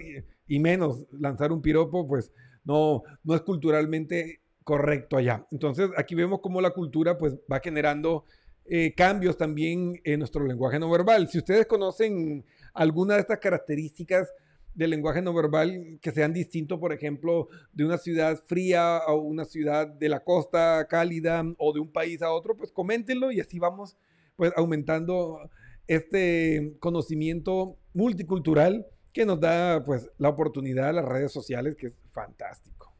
y 0.47 0.59
menos 0.59 1.05
lanzar 1.11 1.51
un 1.51 1.61
piropo, 1.61 2.07
pues 2.07 2.31
no, 2.63 3.03
no 3.23 3.35
es 3.35 3.41
culturalmente 3.41 4.41
correcto 4.63 5.17
allá. 5.17 5.45
Entonces, 5.51 5.89
aquí 5.97 6.15
vemos 6.15 6.39
cómo 6.41 6.61
la 6.61 6.71
cultura 6.71 7.17
pues 7.17 7.35
va 7.51 7.59
generando 7.59 8.25
eh, 8.65 8.93
cambios 8.95 9.37
también 9.37 9.99
en 10.03 10.19
nuestro 10.19 10.45
lenguaje 10.45 10.79
no 10.79 10.89
verbal. 10.89 11.27
Si 11.27 11.37
ustedes 11.37 11.65
conocen 11.65 12.45
alguna 12.73 13.15
de 13.15 13.21
estas 13.21 13.39
características 13.39 14.31
del 14.75 14.89
lenguaje 14.89 15.21
no 15.21 15.33
verbal 15.33 15.99
que 16.01 16.11
sean 16.11 16.33
distintos, 16.33 16.79
por 16.79 16.93
ejemplo, 16.93 17.47
de 17.71 17.85
una 17.85 17.97
ciudad 17.97 18.43
fría 18.47 18.97
a 18.97 19.13
una 19.13 19.45
ciudad 19.45 19.87
de 19.87 20.09
la 20.09 20.23
costa 20.23 20.87
cálida 20.89 21.43
o 21.57 21.73
de 21.73 21.79
un 21.79 21.91
país 21.91 22.21
a 22.21 22.31
otro, 22.31 22.57
pues 22.57 22.71
coméntenlo 22.71 23.31
y 23.31 23.39
así 23.39 23.59
vamos 23.59 23.97
pues 24.35 24.51
aumentando 24.55 25.49
este 25.87 26.75
conocimiento 26.79 27.77
multicultural 27.93 28.87
que 29.11 29.25
nos 29.25 29.39
da 29.39 29.83
pues 29.85 30.09
la 30.17 30.29
oportunidad 30.29 30.87
de 30.87 30.93
las 30.93 31.05
redes 31.05 31.31
sociales, 31.31 31.75
que 31.75 31.87
es 31.87 31.93
fantástico. 32.11 32.91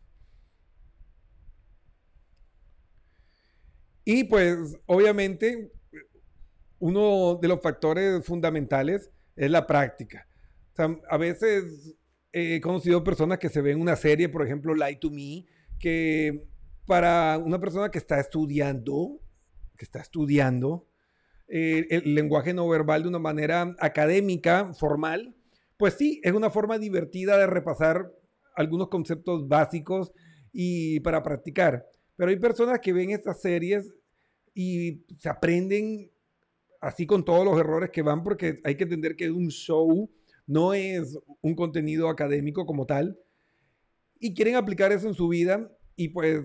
Y 4.05 4.25
pues 4.25 4.77
obviamente 4.85 5.71
uno 6.79 7.39
de 7.41 7.47
los 7.47 7.61
factores 7.61 8.25
fundamentales 8.25 9.09
es 9.35 9.49
la 9.49 9.65
práctica. 9.65 10.27
A 10.77 11.17
veces 11.17 11.95
he 12.31 12.59
conocido 12.61 13.03
personas 13.03 13.39
que 13.39 13.49
se 13.49 13.61
ven 13.61 13.79
una 13.79 13.95
serie, 13.95 14.29
por 14.29 14.45
ejemplo, 14.45 14.73
Lie 14.73 14.97
to 14.97 15.11
Me, 15.11 15.45
que 15.79 16.47
para 16.85 17.37
una 17.37 17.59
persona 17.59 17.89
que 17.89 17.99
está 17.99 18.19
estudiando, 18.19 19.19
que 19.77 19.85
está 19.85 19.99
estudiando 19.99 20.87
eh, 21.47 21.87
el 21.89 22.15
lenguaje 22.15 22.53
no 22.53 22.67
verbal 22.67 23.03
de 23.03 23.09
una 23.09 23.19
manera 23.19 23.75
académica, 23.79 24.73
formal, 24.73 25.35
pues 25.77 25.95
sí, 25.95 26.21
es 26.23 26.33
una 26.33 26.49
forma 26.49 26.79
divertida 26.79 27.37
de 27.37 27.47
repasar 27.47 28.11
algunos 28.55 28.89
conceptos 28.89 29.47
básicos 29.47 30.11
y 30.51 30.99
para 31.01 31.23
practicar. 31.23 31.85
Pero 32.15 32.29
hay 32.29 32.37
personas 32.37 32.79
que 32.79 32.93
ven 32.93 33.11
estas 33.11 33.41
series 33.41 33.93
y 34.53 35.03
se 35.17 35.29
aprenden 35.29 36.11
así 36.79 37.05
con 37.05 37.25
todos 37.25 37.45
los 37.45 37.59
errores 37.59 37.89
que 37.89 38.01
van 38.01 38.23
porque 38.23 38.59
hay 38.63 38.75
que 38.75 38.83
entender 38.83 39.15
que 39.15 39.25
es 39.25 39.31
un 39.31 39.49
show, 39.49 40.09
no 40.45 40.73
es 40.73 41.17
un 41.41 41.55
contenido 41.55 42.09
académico 42.09 42.65
como 42.65 42.85
tal. 42.85 43.19
Y 44.19 44.33
quieren 44.33 44.55
aplicar 44.55 44.91
eso 44.91 45.07
en 45.07 45.13
su 45.13 45.27
vida 45.27 45.71
y 45.95 46.09
pues 46.09 46.41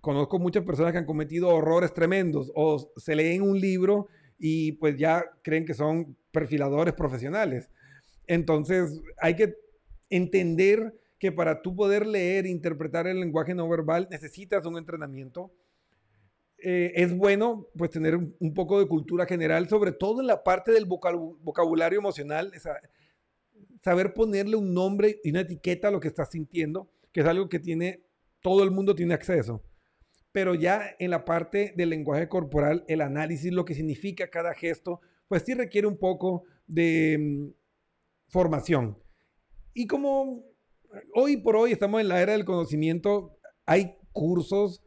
conozco 0.00 0.38
muchas 0.38 0.64
personas 0.64 0.92
que 0.92 0.98
han 0.98 1.06
cometido 1.06 1.48
horrores 1.48 1.94
tremendos 1.94 2.50
o 2.54 2.92
se 2.96 3.14
leen 3.14 3.42
un 3.42 3.58
libro 3.58 4.08
y 4.38 4.72
pues 4.72 4.96
ya 4.96 5.24
creen 5.42 5.64
que 5.64 5.74
son 5.74 6.16
perfiladores 6.32 6.94
profesionales. 6.94 7.70
Entonces, 8.26 9.00
hay 9.20 9.36
que 9.36 9.54
entender 10.10 10.94
que 11.18 11.30
para 11.30 11.62
tú 11.62 11.76
poder 11.76 12.06
leer 12.06 12.46
e 12.46 12.50
interpretar 12.50 13.06
el 13.06 13.20
lenguaje 13.20 13.54
no 13.54 13.68
verbal 13.68 14.08
necesitas 14.10 14.66
un 14.66 14.76
entrenamiento. 14.76 15.52
Eh, 16.58 16.92
es 16.96 17.16
bueno 17.16 17.68
pues 17.76 17.90
tener 17.90 18.16
un, 18.16 18.54
poco 18.54 18.80
de 18.80 18.86
cultura 18.86 19.26
general, 19.26 19.68
sobre 19.68 19.92
todo 19.92 20.20
en 20.20 20.26
la 20.26 20.42
parte 20.42 20.72
del 20.72 20.86
vocabulario 20.86 21.98
emocional, 21.98 22.52
saber 23.82 24.14
ponerle 24.14 24.56
un 24.56 24.72
nombre 24.74 25.20
y 25.24 25.30
una 25.30 25.40
etiqueta 25.40 25.88
a 25.88 25.90
lo 25.90 26.00
que 26.00 26.08
estás 26.08 26.30
sintiendo, 26.30 26.90
que 27.12 27.20
es 27.20 27.26
algo 27.26 27.48
que 27.48 27.58
tiene 27.58 28.04
todo 28.40 28.64
el 28.64 28.70
mundo 28.70 28.94
tiene 28.94 29.14
acceso. 29.14 29.62
Pero 30.32 30.54
ya 30.54 30.96
en 30.98 31.10
la 31.10 31.24
parte 31.24 31.72
del 31.76 31.90
lenguaje 31.90 32.28
corporal, 32.28 32.84
el 32.88 33.00
análisis, 33.00 33.52
lo 33.52 33.64
que 33.64 33.74
significa 33.74 34.30
cada 34.30 34.54
gesto, 34.54 35.00
pues 35.28 35.42
sí 35.44 35.54
requiere 35.54 35.86
un 35.86 35.98
poco 35.98 36.44
de, 36.66 37.18
mm, 37.18 37.50
formación. 38.28 38.98
Y 39.74 39.86
como 39.86 40.42
hoy 41.14 41.36
por 41.36 41.56
hoy 41.56 41.72
estamos 41.72 42.00
en 42.00 42.08
la 42.08 42.20
era 42.20 42.32
del 42.32 42.44
conocimiento, 42.44 43.38
hay 43.66 43.94
cursos 44.12 44.82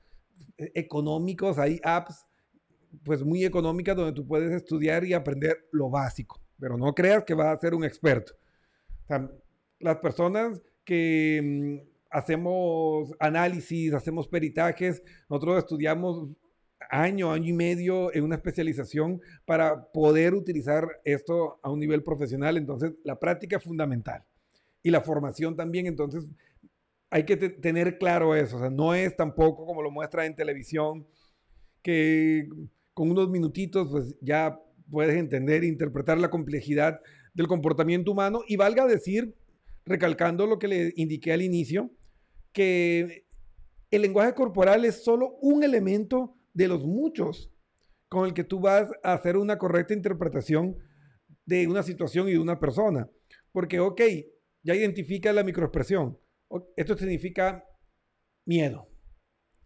eh, 0.57 0.71
económicos, 0.75 1.57
hay 1.57 1.79
apps 1.83 2.25
pues 3.03 3.23
muy 3.23 3.45
económicas 3.45 3.95
donde 3.95 4.13
tú 4.13 4.25
puedes 4.25 4.51
estudiar 4.51 5.03
y 5.05 5.13
aprender 5.13 5.67
lo 5.71 5.89
básico, 5.89 6.41
pero 6.59 6.77
no 6.77 6.93
creas 6.95 7.23
que 7.23 7.33
vas 7.33 7.55
a 7.55 7.59
ser 7.59 7.75
un 7.75 7.83
experto. 7.83 8.33
Las 9.79 9.97
personas 9.97 10.61
que 10.83 11.41
mm, 11.43 11.89
hacemos 12.11 13.13
análisis, 13.19 13.93
hacemos 13.93 14.27
peritajes, 14.27 15.03
nosotros 15.29 15.59
estudiamos 15.59 16.29
año, 16.89 17.31
año 17.31 17.49
y 17.49 17.53
medio 17.53 18.13
en 18.13 18.23
una 18.23 18.35
especialización 18.35 19.21
para 19.45 19.91
poder 19.91 20.33
utilizar 20.33 20.87
esto 21.03 21.59
a 21.61 21.71
un 21.71 21.79
nivel 21.79 22.03
profesional. 22.03 22.57
Entonces, 22.57 22.93
la 23.03 23.19
práctica 23.19 23.57
es 23.57 23.63
fundamental. 23.63 24.23
Y 24.83 24.91
la 24.91 25.01
formación 25.01 25.55
también, 25.55 25.87
entonces, 25.87 26.27
hay 27.09 27.23
que 27.23 27.37
tener 27.37 27.97
claro 27.97 28.35
eso. 28.35 28.57
O 28.57 28.59
sea, 28.59 28.69
no 28.69 28.93
es 28.93 29.15
tampoco 29.15 29.65
como 29.65 29.81
lo 29.81 29.91
muestra 29.91 30.25
en 30.25 30.35
televisión, 30.35 31.07
que 31.81 32.47
con 32.93 33.11
unos 33.11 33.29
minutitos, 33.29 33.89
pues 33.89 34.15
ya 34.21 34.59
puedes 34.89 35.15
entender 35.15 35.63
e 35.63 35.67
interpretar 35.67 36.17
la 36.17 36.29
complejidad 36.29 37.01
del 37.35 37.47
comportamiento 37.47 38.11
humano. 38.11 38.41
Y 38.47 38.55
valga 38.55 38.87
decir, 38.87 39.35
recalcando 39.85 40.47
lo 40.47 40.57
que 40.57 40.67
le 40.67 40.93
indiqué 40.95 41.31
al 41.31 41.43
inicio, 41.43 41.91
que 42.51 43.27
el 43.91 44.01
lenguaje 44.01 44.33
corporal 44.33 44.83
es 44.85 45.03
solo 45.03 45.37
un 45.41 45.63
elemento 45.63 46.35
de 46.53 46.67
los 46.67 46.83
muchos 46.83 47.51
con 48.09 48.25
el 48.25 48.33
que 48.33 48.43
tú 48.43 48.59
vas 48.59 48.89
a 49.03 49.13
hacer 49.13 49.37
una 49.37 49.57
correcta 49.57 49.93
interpretación 49.93 50.77
de 51.45 51.67
una 51.67 51.83
situación 51.83 52.27
y 52.27 52.31
de 52.31 52.39
una 52.39 52.59
persona. 52.59 53.09
Porque, 53.51 53.79
ok, 53.79 54.01
ya 54.63 54.73
identifica 54.73 55.31
la 55.31 55.43
microexpresión. 55.43 56.17
Esto 56.75 56.97
significa 56.97 57.63
miedo. 58.45 58.87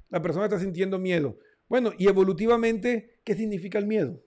La 0.10 0.22
persona 0.22 0.46
está 0.46 0.60
sintiendo 0.60 1.00
miedo. 1.00 1.38
Bueno, 1.68 1.92
y 1.98 2.08
evolutivamente, 2.08 3.20
¿qué 3.24 3.36
significa 3.36 3.78
el 3.78 3.86
miedo? 3.86 4.22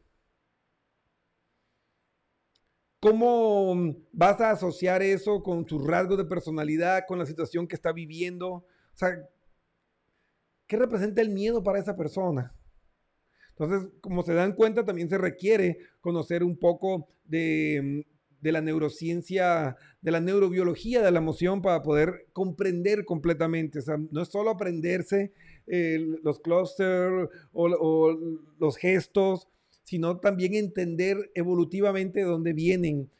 ¿Cómo 3.02 3.96
vas 4.12 4.40
a 4.40 4.52
asociar 4.52 5.02
eso 5.02 5.42
con 5.42 5.68
sus 5.68 5.84
rasgos 5.84 6.16
de 6.16 6.24
personalidad, 6.24 7.02
con 7.06 7.18
la 7.18 7.26
situación 7.26 7.66
que 7.66 7.74
está 7.74 7.92
viviendo? 7.92 8.48
O 8.48 8.64
sea, 8.94 9.28
¿Qué 10.72 10.78
representa 10.78 11.20
el 11.20 11.28
miedo 11.28 11.62
para 11.62 11.78
esa 11.78 11.96
persona? 11.96 12.54
Entonces, 13.50 13.90
como 14.00 14.22
se 14.22 14.32
dan 14.32 14.54
cuenta, 14.54 14.86
también 14.86 15.10
se 15.10 15.18
requiere 15.18 15.76
conocer 16.00 16.42
un 16.42 16.58
poco 16.58 17.10
de, 17.24 18.06
la 18.40 18.62
neurociencia, 18.62 19.76
de 20.00 20.10
la 20.10 20.20
neurobiología 20.20 21.02
de 21.02 21.10
la 21.10 21.18
emoción 21.18 21.60
para 21.60 21.82
poder 21.82 22.26
comprender 22.32 23.04
completamente. 23.04 23.80
O 23.80 23.82
sea, 23.82 23.98
no 24.10 24.22
es 24.22 24.28
solo 24.28 24.48
aprenderse 24.48 25.34
eh, 25.66 25.98
los 26.22 26.40
clusters 26.40 27.28
o, 27.52 28.16
los 28.58 28.76
gestos, 28.78 29.48
sino 29.84 30.18
también 30.18 30.54
entender 30.54 31.30
evolutivamente 31.34 32.20
de 32.20 32.26
dónde 32.26 32.52
vienen, 32.52 33.10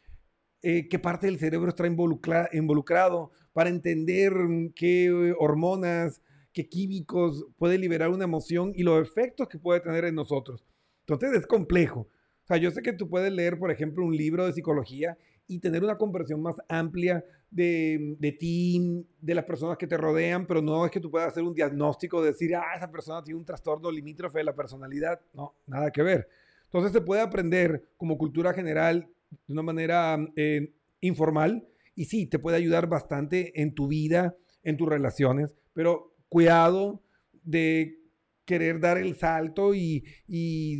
eh, 0.63 0.89
qué 0.89 0.99
parte 0.99 1.27
del 1.27 1.39
cerebro 1.39 1.71
está 1.71 1.87
involucrado, 1.87 3.33
para 3.53 3.69
entender 3.69 4.33
qué 4.75 5.35
hormonas, 5.39 6.23
qué 6.53 6.69
químicos 6.69 7.47
puede 7.57 7.79
liberar 7.79 8.11
una 8.11 8.25
emoción 8.25 8.73
y 8.75 8.83
los 8.83 9.01
efectos 9.01 9.49
que 9.49 9.59
puede 9.59 9.81
tener 9.81 10.05
en 10.05 10.15
nosotros. 10.15 10.65
Entonces 11.01 11.33
es 11.33 11.47
complejo. 11.47 12.01
O 12.45 12.47
sea, 12.47 12.57
yo 12.57 12.71
sé 12.71 12.83
que 12.83 12.93
tú 12.93 13.09
puedes 13.09 13.33
leer, 13.33 13.59
por 13.59 13.71
ejemplo, 13.71 14.05
un 14.05 14.17
libro 14.17 14.47
de 14.47 14.53
psicología 14.53 15.17
y 15.47 15.59
tener 15.59 15.83
una 15.83 15.99
comprensión 15.99 16.41
más 16.43 16.57
amplia 16.69 17.25
de, 17.51 18.17
de 18.19 18.33
ti, 18.33 19.07
de 19.21 19.35
las 19.35 19.45
personas 19.45 19.77
que 19.77 19.87
te 19.87 19.97
rodean, 19.97 20.47
pero 20.47 20.63
no 20.63 20.85
es 20.85 20.91
que 20.91 21.01
tú 21.01 21.11
puedas 21.11 21.29
hacer 21.29 21.43
un 21.43 21.55
diagnóstico, 21.55 22.23
de 22.23 22.29
decir, 22.29 22.55
ah, 22.57 22.75
esa 22.77 22.91
persona 22.91 23.23
tiene 23.23 23.39
un 23.39 23.45
trastorno 23.45 23.91
limítrofe 23.91 24.39
de 24.39 24.45
la 24.45 24.55
personalidad. 24.55 25.21
No, 25.35 25.55
nada 25.67 25.91
que 25.91 26.03
ver. 26.03 26.29
Entonces 26.73 26.93
se 26.93 27.03
puede 27.03 27.21
aprender 27.21 27.91
como 27.99 28.17
cultura 28.17 28.55
general 28.55 29.07
de 29.47 29.53
una 29.53 29.63
manera 29.63 30.19
eh, 30.37 30.73
informal 31.01 31.69
y 31.95 32.07
sí, 32.07 32.27
te 32.27 32.39
puede 32.39 32.57
ayudar 32.57 32.89
bastante 32.89 33.61
en 33.61 33.75
tu 33.75 33.89
vida, 33.89 34.35
en 34.63 34.79
tus 34.79 34.89
relaciones, 34.89 35.55
pero 35.75 36.15
cuidado 36.31 37.03
de 37.43 37.99
querer 38.47 38.81
dar 38.81 38.97
el 38.97 39.15
salto 39.17 39.75
y, 39.75 40.05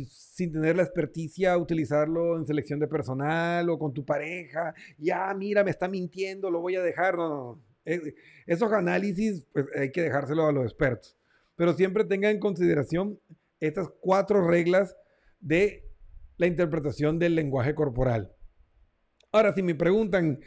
sin 0.09 0.51
tener 0.51 0.75
la 0.77 0.83
experticia 0.83 1.57
utilizarlo 1.59 2.37
en 2.37 2.47
selección 2.47 2.79
de 2.79 2.87
personal 2.87 3.69
o 3.69 3.77
con 3.77 3.93
tu 3.93 4.03
pareja. 4.03 4.73
Ya, 4.97 5.31
mira, 5.35 5.63
me 5.63 5.69
está 5.69 5.87
mintiendo, 5.87 6.49
lo 6.49 6.59
voy 6.59 6.75
a 6.75 6.81
dejar. 6.81 7.17
No, 7.17 7.29
no, 7.29 7.61
eh, 7.85 8.15
Esos 8.47 8.73
análisis 8.73 9.45
pues, 9.53 9.67
hay 9.75 9.91
que 9.91 10.01
dejárselo 10.01 10.47
a 10.47 10.51
los 10.51 10.65
expertos. 10.65 11.15
Pero 11.55 11.73
siempre 11.73 12.03
tenga 12.03 12.31
en 12.31 12.39
consideración 12.39 13.19
estas 13.59 13.89
cuatro 14.01 14.45
reglas 14.47 14.95
de 15.43 15.83
la 16.37 16.47
interpretación 16.47 17.19
del 17.19 17.35
lenguaje 17.35 17.75
corporal. 17.75 18.31
Ahora, 19.31 19.53
si 19.53 19.61
me 19.61 19.75
preguntan, 19.75 20.39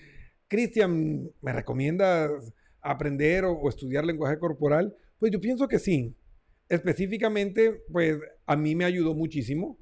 Cristian, 0.48 1.30
¿me 1.40 1.52
recomiendas 1.52 2.52
aprender 2.80 3.44
o 3.44 3.68
estudiar 3.68 4.04
lenguaje 4.04 4.38
corporal? 4.38 4.94
Pues 5.18 5.32
yo 5.32 5.40
pienso 5.40 5.68
que 5.68 5.78
sí 5.78 6.16
específicamente, 6.68 7.82
pues 7.92 8.18
a 8.46 8.56
mí 8.56 8.74
me 8.74 8.84
ayudó 8.84 9.14
muchísimo. 9.14 9.78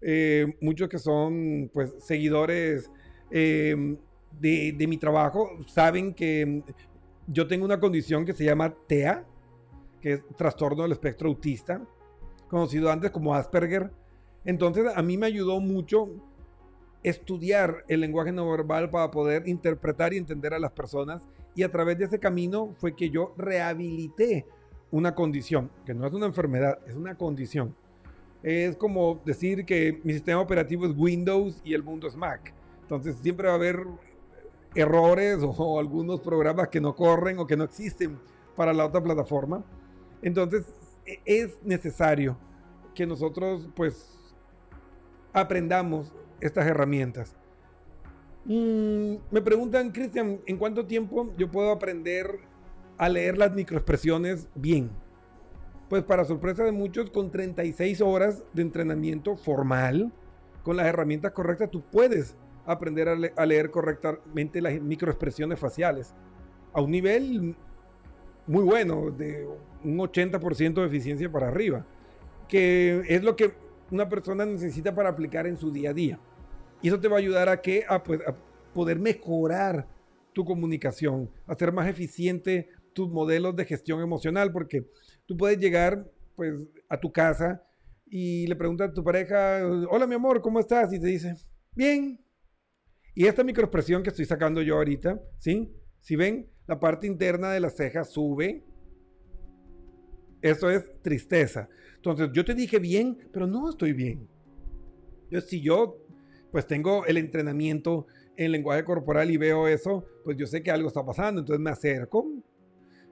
Eh, 0.00 0.46
muchos 0.60 0.88
que 0.88 0.98
son, 0.98 1.70
pues, 1.72 1.92
seguidores 2.00 2.90
eh, 3.30 3.96
de, 4.38 4.86
mi 4.88 4.96
trabajo 4.96 5.50
saben 5.66 6.14
que 6.14 6.62
yo 7.26 7.46
tengo 7.46 7.64
una 7.64 7.80
condición 7.80 8.24
que 8.24 8.32
se 8.32 8.44
llama 8.44 8.74
TEA, 8.86 9.26
que 10.00 10.12
es 10.12 10.22
trastorno 10.36 10.84
del 10.84 10.92
espectro 10.92 11.28
autista, 11.28 11.86
conocido 12.48 12.90
antes 12.90 13.10
como 13.10 13.34
Asperger. 13.34 13.90
Entonces, 14.44 14.86
a 14.94 15.02
mí 15.02 15.16
me 15.16 15.26
ayudó 15.26 15.60
mucho 15.60 16.08
estudiar 17.02 17.84
el 17.88 18.00
lenguaje 18.00 18.32
no 18.32 18.50
verbal 18.50 18.90
para 18.90 19.10
poder 19.10 19.48
interpretar 19.48 20.12
y 20.12 20.18
entender 20.18 20.54
a 20.54 20.58
las 20.58 20.72
personas. 20.72 21.22
Y 21.54 21.62
a 21.62 21.70
través 21.70 21.98
de 21.98 22.04
ese 22.04 22.18
camino 22.18 22.74
fue 22.78 22.94
que 22.94 23.10
yo 23.10 23.34
rehabilité 23.36 24.46
una 24.90 25.14
condición, 25.14 25.70
que 25.86 25.94
no 25.94 26.06
es 26.06 26.12
una 26.12 26.26
enfermedad, 26.26 26.78
es 26.86 26.94
una 26.94 27.14
condición. 27.14 27.74
Es 28.42 28.76
como 28.76 29.20
decir 29.24 29.64
que 29.64 30.00
mi 30.02 30.12
sistema 30.12 30.40
operativo 30.40 30.86
es 30.86 30.92
Windows 30.96 31.60
y 31.64 31.74
el 31.74 31.82
mundo 31.82 32.06
es 32.06 32.16
Mac. 32.16 32.54
Entonces 32.82 33.16
siempre 33.22 33.46
va 33.46 33.52
a 33.52 33.56
haber 33.56 33.86
errores 34.74 35.38
o, 35.42 35.78
algunos 35.78 36.20
programas 36.20 36.68
que 36.68 36.80
no 36.80 36.94
corren 36.94 37.38
o 37.38 37.46
que 37.46 37.56
no 37.56 37.64
existen 37.64 38.18
para 38.56 38.72
la 38.72 38.86
otra 38.86 39.02
plataforma. 39.02 39.64
Entonces 40.22 40.72
e, 41.06 41.20
es 41.24 41.58
necesario 41.62 42.36
que 42.94 43.06
nosotros 43.06 43.68
pues 43.74 44.19
aprendamos 45.32 46.12
estas 46.40 46.66
herramientas. 46.66 47.36
Mm, 48.44 49.14
me 49.30 49.42
preguntan, 49.42 49.90
Cristian, 49.90 50.40
¿en 50.46 50.56
cuánto 50.56 50.86
tiempo 50.86 51.32
yo 51.36 51.50
puedo 51.50 51.70
aprender 51.70 52.40
a 53.00 53.08
leer 53.08 53.38
las 53.38 53.54
microexpresiones 53.54 54.46
bien. 54.54 54.90
Pues 55.88 56.04
para 56.04 56.26
sorpresa 56.26 56.64
de 56.64 56.70
muchos, 56.70 57.08
con 57.08 57.30
36 57.30 58.02
horas 58.02 58.44
de 58.52 58.60
entrenamiento 58.60 59.38
formal, 59.38 60.12
con 60.62 60.76
las 60.76 60.86
herramientas 60.86 61.32
correctas, 61.32 61.70
tú 61.70 61.80
puedes 61.80 62.36
aprender 62.66 63.32
a, 63.34 63.46
leer 63.46 63.70
correctamente 63.70 64.60
las 64.60 64.78
microexpresiones 64.82 65.58
faciales 65.58 66.14
a 66.74 66.82
un 66.82 66.90
nivel 66.90 67.56
muy 68.46 68.64
bueno, 68.64 69.10
de 69.10 69.48
un 69.82 69.96
80% 69.96 70.74
de 70.74 70.86
eficiencia 70.86 71.32
para 71.32 71.48
arriba, 71.48 71.86
que 72.48 73.02
es 73.08 73.24
lo 73.24 73.34
que 73.34 73.54
una 73.90 74.08
persona 74.08 74.44
necesita 74.46 74.94
para 74.94 75.08
aplicar 75.08 75.46
en 75.46 75.56
su 75.56 75.70
día 75.70 75.90
a 75.90 75.94
día. 75.94 76.20
Y 76.82 76.88
eso 76.88 77.00
te 77.00 77.08
va 77.08 77.16
a 77.16 77.18
ayudar 77.18 77.48
a, 77.48 77.60
que, 77.60 77.84
a, 77.88 78.02
pues, 78.02 78.20
a 78.26 78.34
poder 78.72 78.98
mejorar 78.98 79.86
tu 80.32 80.44
comunicación, 80.44 81.30
a 81.46 81.54
ser 81.54 81.72
más 81.72 81.88
eficiente 81.88 82.68
tus 82.92 83.08
modelos 83.08 83.54
de 83.56 83.64
gestión 83.64 84.00
emocional, 84.00 84.52
porque 84.52 84.88
tú 85.26 85.36
puedes 85.36 85.58
llegar 85.58 86.10
pues 86.36 86.54
a 86.88 86.98
tu 86.98 87.12
casa 87.12 87.62
y 88.06 88.46
le 88.46 88.56
preguntas 88.56 88.90
a 88.90 88.92
tu 88.92 89.04
pareja, 89.04 89.60
hola 89.88 90.06
mi 90.06 90.14
amor, 90.14 90.40
¿cómo 90.40 90.58
estás? 90.58 90.92
Y 90.92 91.00
te 91.00 91.06
dice, 91.06 91.34
bien. 91.74 92.24
Y 93.14 93.26
esta 93.26 93.44
microexpresión 93.44 94.02
que 94.02 94.10
estoy 94.10 94.24
sacando 94.24 94.62
yo 94.62 94.76
ahorita, 94.76 95.20
¿sí? 95.38 95.72
Si 96.00 96.16
ven, 96.16 96.50
la 96.66 96.80
parte 96.80 97.06
interna 97.06 97.50
de 97.50 97.60
la 97.60 97.70
ceja 97.70 98.04
sube. 98.04 98.64
Eso 100.42 100.70
es 100.70 100.90
tristeza. 101.02 101.68
Entonces, 101.96 102.30
yo 102.32 102.44
te 102.44 102.54
dije 102.54 102.78
bien, 102.78 103.18
pero 103.32 103.46
no 103.46 103.68
estoy 103.68 103.92
bien. 103.92 104.26
Yo, 105.30 105.40
si 105.40 105.60
yo, 105.60 105.98
pues 106.50 106.66
tengo 106.66 107.04
el 107.06 107.18
entrenamiento 107.18 108.06
en 108.36 108.52
lenguaje 108.52 108.84
corporal 108.84 109.30
y 109.30 109.36
veo 109.36 109.68
eso, 109.68 110.04
pues 110.24 110.36
yo 110.36 110.46
sé 110.46 110.62
que 110.62 110.70
algo 110.70 110.88
está 110.88 111.04
pasando. 111.04 111.40
Entonces 111.40 111.62
me 111.62 111.70
acerco, 111.70 112.26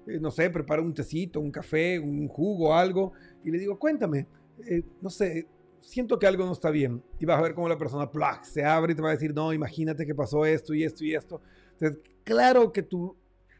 eh, 0.07 0.19
no 0.19 0.31
sé, 0.31 0.49
preparo 0.49 0.83
un 0.83 0.95
tecito, 0.95 1.39
un 1.41 1.51
café, 1.51 1.99
un 1.99 2.29
jugo, 2.29 2.75
algo, 2.75 3.13
y 3.45 3.51
le 3.51 3.59
digo, 3.59 3.79
cuéntame, 3.79 4.27
eh, 4.67 4.83
no 5.03 5.11
sé, 5.11 5.47
siento 5.81 6.19
que 6.19 6.27
algo 6.27 6.45
no 6.47 6.53
está 6.53 6.71
bien. 6.71 7.03
Y 7.19 7.27
vas 7.27 7.39
a 7.39 7.43
ver 7.43 7.55
cómo 7.55 7.69
la 7.69 7.79
persona 7.79 8.11
se 8.43 8.65
abre 8.65 8.93
y 8.93 8.97
te 8.97 9.03
va 9.03 9.11
a 9.11 9.13
decir, 9.13 9.35
no, 9.35 9.53
imagínate 9.53 10.07
que 10.07 10.15
pasó 10.15 10.45
esto 10.47 10.75
y 10.75 10.85
esto 10.85 11.05
y 11.05 11.15
esto. 11.15 11.43
Entonces, 11.73 12.01
claro 12.25 12.73
que 12.73 12.83
tu 12.83 13.15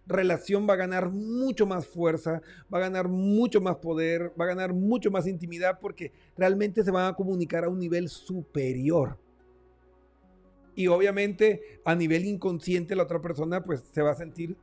relación 0.09 0.67
va 0.69 0.75
a 0.75 0.79
ganar 0.79 1.11
mucho 1.11 1.67
más 1.67 1.87
fuerza, 1.87 2.43
va 2.73 2.79
a 2.79 2.83
ganar 2.83 3.09
mucho 3.09 3.61
más 3.61 3.77
poder, 3.77 4.33
va 4.41 4.47
a 4.47 4.49
ganar 4.49 4.73
mucho 4.73 5.11
más 5.11 5.27
intimidad 5.27 5.79
porque 5.81 6.13
realmente 6.37 6.83
se 6.83 6.91
van 6.91 7.07
a 7.07 7.15
comunicar 7.15 7.65
a 7.65 7.69
un 7.69 7.79
nivel 7.79 8.09
superior. 8.09 9.19
Y 10.75 10.87
obviamente 10.87 11.81
a 11.85 11.95
nivel 11.95 12.25
inconsciente 12.25 12.97
la 12.97 13.03
otra 13.03 13.21
persona 13.21 13.63
pues 13.63 13.83
se 13.93 14.03
va 14.03 14.13
a 14.13 14.15
sentir 14.15 14.57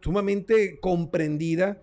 sumamente 0.00 0.78
comprendida, 0.80 1.80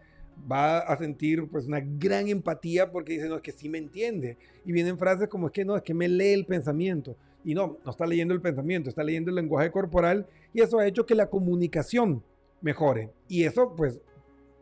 va 0.50 0.80
a 0.80 0.98
sentir 0.98 1.48
pues 1.50 1.66
una 1.66 1.80
gran 1.80 2.28
empatía 2.28 2.92
porque 2.92 3.14
dice, 3.14 3.30
no, 3.30 3.38
es 3.38 3.42
que 3.42 3.52
sí 3.52 3.70
me 3.70 3.78
entiende. 3.78 4.38
Y 4.66 4.72
vienen 4.72 4.98
frases 4.98 5.30
como 5.30 5.48
es 5.48 5.54
que 5.54 5.66
no, 5.66 5.76
es 5.76 5.82
que 5.82 5.94
me 5.94 6.08
lee 6.08 6.34
el 6.34 6.46
pensamiento. 6.46 7.16
Y 7.44 7.54
no, 7.54 7.78
no 7.84 7.92
está 7.92 8.06
leyendo 8.06 8.34
el 8.34 8.42
pensamiento, 8.42 8.90
está 8.90 9.04
leyendo 9.04 9.30
el 9.30 9.36
lenguaje 9.36 9.72
corporal 9.72 10.28
y 10.54 10.62
eso 10.62 10.78
ha 10.78 10.86
hecho 10.86 11.06
que 11.06 11.16
la 11.16 11.30
comunicación 11.30 12.22
mejore. 12.62 13.12
Y 13.28 13.44
eso 13.44 13.74
pues 13.76 14.00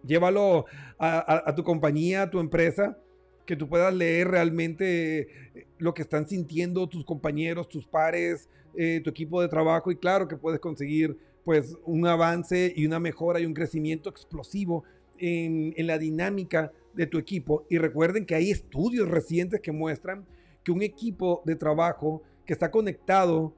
llévalo 0.04 0.66
a, 1.00 1.54
tu 1.56 1.64
compañía, 1.64 2.24
a 2.24 2.30
tu 2.30 2.39
empresa, 2.39 2.98
que 3.45 3.56
tú 3.56 3.68
puedas 3.70 3.93
leer 3.93 4.30
realmente 4.30 5.20
eh, 5.20 5.68
lo 5.78 5.93
que 5.93 6.02
están 6.02 6.28
sintiendo 6.28 6.88
tus 6.88 7.06
compañeros, 7.06 7.70
tus 7.70 7.86
pares, 7.86 8.50
eh, 8.76 9.02
tu 9.04 9.10
equipo 9.10 9.41
de 9.41 9.48
trabajo 9.48 9.89
y 9.89 9.95
claro 9.95 10.28
que 10.28 10.36
puedes 10.36 10.60
conseguir 10.60 11.18
pues 11.45 11.78
un 11.86 12.06
avance 12.06 12.74
y 12.76 12.86
una 12.86 13.00
mejora 13.00 13.39
y 13.39 13.45
un 13.45 13.54
crecimiento 13.54 14.10
explosivo 14.10 14.84
en, 15.18 15.74
la 15.78 15.98
dinámica 15.98 16.72
de 16.93 17.08
tu 17.08 17.18
equipo. 17.18 17.66
Y 17.70 17.78
recuerden 17.78 18.26
que 18.26 18.36
hay 18.36 18.52
estudios 18.52 19.08
recientes 19.08 19.62
que 19.62 19.72
muestran 19.72 20.26
que 20.64 20.74
un 20.74 20.82
equipo 20.82 21.41
de 21.45 21.56
trabajo 21.56 22.22
que 22.45 22.52
está 22.52 22.70
conectado 22.70 23.54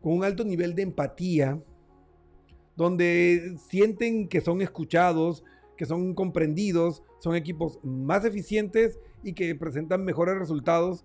con 0.00 0.12
un 0.12 0.24
alto 0.24 0.44
nivel 0.44 0.74
de 0.74 0.82
empatía, 0.82 1.60
donde 2.76 3.56
sienten 3.68 4.28
que 4.28 4.40
son 4.40 4.62
escuchados, 4.62 5.44
que 5.76 5.86
son 5.86 6.14
comprendidos, 6.14 7.02
son 7.18 7.36
equipos 7.36 7.78
más 7.82 8.24
eficientes 8.24 8.98
y 9.22 9.34
que 9.34 9.54
presentan 9.54 10.04
mejores 10.04 10.38
resultados 10.38 11.04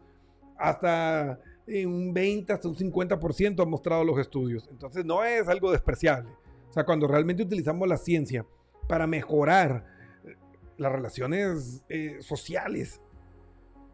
hasta 0.57 1.39
un 1.68 2.13
20 2.13 2.53
hasta 2.53 2.70
un 2.70 2.76
50% 2.76 3.61
han 3.61 3.70
mostrado 3.70 4.03
los 4.03 4.18
estudios. 4.20 4.68
Entonces 4.72 5.05
no 5.05 5.24
es 5.24 5.47
algo 5.47 5.72
despreciable. 5.72 6.32
O 6.70 6.74
sea, 6.74 6.86
cuando 6.86 7.07
realmente 7.07 7.43
utilizamos 7.43 7.88
la 7.88 7.97
ciencia 7.97 8.45
para 8.88 9.07
mejorar 9.07 9.86
eh, 10.26 10.36
las 10.78 10.91
relaciones 10.91 11.84
eh, 11.89 12.18
sociales, 12.22 13.01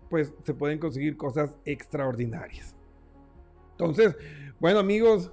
pues 0.09 0.33
se 0.43 0.53
pueden 0.53 0.79
conseguir 0.79 1.17
cosas 1.17 1.55
extraordinarias. 1.65 2.75
Entonces, 3.71 4.15
bueno 4.59 4.79
amigos, 4.79 5.31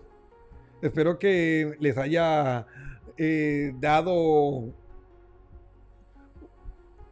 espero 0.83 1.19
que 1.19 1.77
les 1.81 1.97
haya 1.99 2.67
eh, 3.17 3.75
dado 3.81 4.73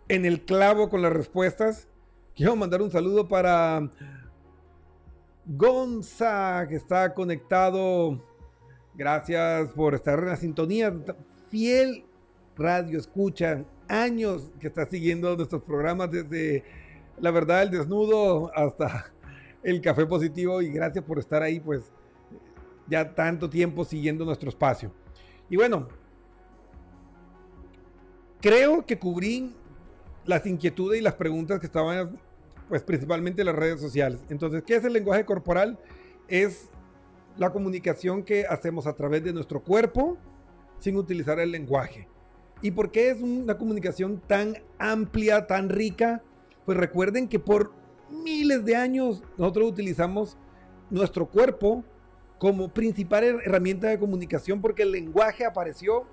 en 0.08 0.24
el 0.24 0.44
clavo 0.44 0.88
con 0.88 1.02
las 1.02 1.12
respuestas. 1.12 1.88
Quiero 2.34 2.56
mandar 2.56 2.82
un 2.82 2.90
saludo 2.90 3.28
para 3.28 3.90
Gonza, 5.44 6.66
que 6.68 6.76
está 6.76 7.14
conectado. 7.14 8.24
Gracias 8.94 9.70
por 9.72 9.94
estar 9.94 10.18
en 10.18 10.26
la 10.26 10.36
sintonía. 10.36 10.94
Fiel 11.50 12.04
radio 12.56 12.98
escucha. 12.98 13.64
Años 13.88 14.50
que 14.60 14.66
está 14.66 14.86
siguiendo 14.86 15.34
nuestros 15.36 15.62
programas 15.62 16.10
desde 16.10 16.64
la 17.20 17.30
verdad, 17.30 17.62
el 17.62 17.70
desnudo 17.70 18.50
hasta 18.54 19.12
el 19.62 19.80
café 19.80 20.06
positivo 20.06 20.62
y 20.62 20.70
gracias 20.70 21.04
por 21.04 21.18
estar 21.18 21.42
ahí, 21.42 21.60
pues 21.60 21.92
ya 22.88 23.14
tanto 23.14 23.48
tiempo 23.50 23.84
siguiendo 23.84 24.24
nuestro 24.24 24.48
espacio. 24.48 24.92
Y 25.50 25.56
bueno, 25.56 25.88
creo 28.40 28.84
que 28.84 28.98
cubrí 28.98 29.54
las 30.24 30.46
inquietudes 30.46 31.00
y 31.00 31.02
las 31.02 31.14
preguntas 31.14 31.58
que 31.60 31.66
estaban, 31.66 32.18
pues 32.68 32.82
principalmente 32.82 33.42
en 33.42 33.46
las 33.46 33.56
redes 33.56 33.80
sociales. 33.80 34.20
Entonces, 34.28 34.62
¿qué 34.62 34.76
es 34.76 34.84
el 34.84 34.92
lenguaje 34.92 35.24
corporal? 35.24 35.78
Es 36.28 36.68
la 37.36 37.50
comunicación 37.50 38.22
que 38.22 38.46
hacemos 38.46 38.86
a 38.86 38.94
través 38.94 39.24
de 39.24 39.32
nuestro 39.32 39.62
cuerpo 39.62 40.18
sin 40.78 40.96
utilizar 40.96 41.38
el 41.38 41.50
lenguaje. 41.50 42.08
¿Y 42.60 42.72
por 42.72 42.90
qué 42.90 43.10
es 43.10 43.22
una 43.22 43.56
comunicación 43.56 44.20
tan 44.26 44.56
amplia, 44.78 45.46
tan 45.46 45.68
rica? 45.68 46.22
Pues 46.66 46.76
recuerden 46.76 47.28
que 47.28 47.38
por 47.38 47.72
miles 48.10 48.64
de 48.64 48.76
años 48.76 49.22
nosotros 49.36 49.70
utilizamos 49.70 50.36
nuestro 50.90 51.26
cuerpo 51.26 51.84
como 52.38 52.72
principal 52.72 53.24
herramienta 53.24 53.88
de 53.88 53.98
comunicación 53.98 54.60
porque 54.60 54.82
el 54.82 54.92
lenguaje 54.92 55.44
apareció 55.44 56.06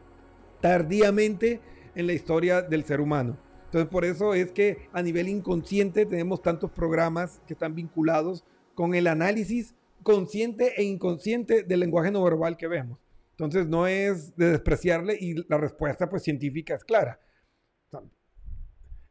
tardíamente 0.62 1.62
en 1.96 2.08
la 2.08 2.14
historia 2.14 2.62
del 2.62 2.84
ser 2.84 3.00
humano. 3.00 3.38
Entonces 3.66 3.90
por 3.90 4.06
eso 4.06 4.34
es 4.34 4.52
que 4.52 4.90
a 4.94 5.02
nivel 5.02 5.28
inconsciente 5.28 6.06
tenemos 6.06 6.42
tantos 6.42 6.72
programas 6.72 7.42
que 7.48 7.54
están 7.54 7.76
vinculados 7.76 8.44
con 8.74 8.96
el 8.96 9.08
análisis 9.08 9.76
consciente 10.04 10.74
e 10.78 10.84
inconsciente 10.84 11.64
del 11.64 11.80
lenguaje 11.80 12.12
no 12.12 12.24
verbal 12.24 12.58
que 12.58 12.68
vemos. 12.68 13.00
Entonces 13.32 13.68
no 13.68 13.86
es 13.86 14.36
de 14.38 14.52
despreciarle 14.52 15.18
y 15.20 15.36
la 15.50 15.58
respuesta 15.58 16.10
pues 16.10 16.24
científica 16.24 16.76
es 16.76 16.84
clara. 16.84 17.20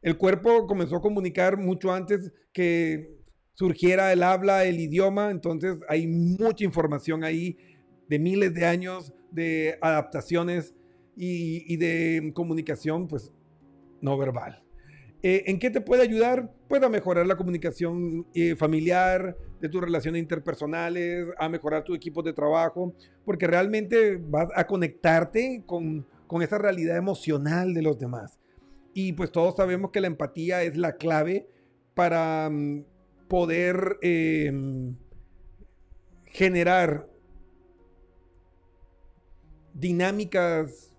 El 0.01 0.17
cuerpo 0.17 0.67
comenzó 0.67 0.97
a 0.97 1.01
comunicar 1.01 1.57
mucho 1.57 1.91
antes 1.91 2.31
que 2.53 3.14
surgiera 3.55 4.13
el 4.13 4.21
habla, 4.21 4.65
el 4.65 4.79
idioma, 4.79 5.31
entonces 5.31 5.77
hay 5.89 6.07
mucha 6.07 6.63
información 6.63 7.23
ahí 7.23 7.57
de 8.07 8.19
miles 8.19 8.53
de 8.53 8.65
años 8.65 9.13
de 9.31 9.77
adaptaciones 9.81 10.75
y, 11.17 11.77
de 11.77 12.31
comunicación, 12.33 13.07
pues, 13.07 13.33
no 14.01 14.17
verbal. 14.17 14.61
Eh, 15.23 15.43
¿En 15.47 15.59
qué 15.59 15.71
te 15.71 15.81
puede 15.81 16.03
ayudar? 16.03 16.51
Pues 16.67 16.87
mejorar 16.89 17.25
la 17.25 17.37
comunicación 17.37 18.27
eh, 18.33 18.55
familiar, 18.55 19.35
de 19.61 19.69
tus 19.69 19.81
relaciones 19.81 20.21
interpersonales, 20.21 21.25
a 21.39 21.49
mejorar 21.49 21.83
tu 21.83 21.95
equipo 21.95 22.21
de 22.21 22.33
trabajo, 22.33 22.93
porque 23.23 23.47
realmente 23.47 24.17
vas 24.17 24.49
a 24.55 24.67
conectarte 24.67 25.63
con, 25.65 26.05
con 26.27 26.41
esa 26.41 26.57
realidad 26.57 26.97
emocional 26.97 27.73
de 27.73 27.81
los 27.81 27.97
demás. 27.97 28.39
Y 28.93 29.13
pues 29.13 29.31
todos 29.31 29.55
sabemos 29.55 29.91
que 29.91 30.01
la 30.01 30.07
empatía 30.07 30.63
es 30.63 30.77
la 30.77 30.95
clave 30.95 31.47
para 31.93 32.49
mm, 32.49 32.83
poder 33.27 33.97
em, 34.01 34.95
generar 36.25 37.07
dinámicas 39.73 40.95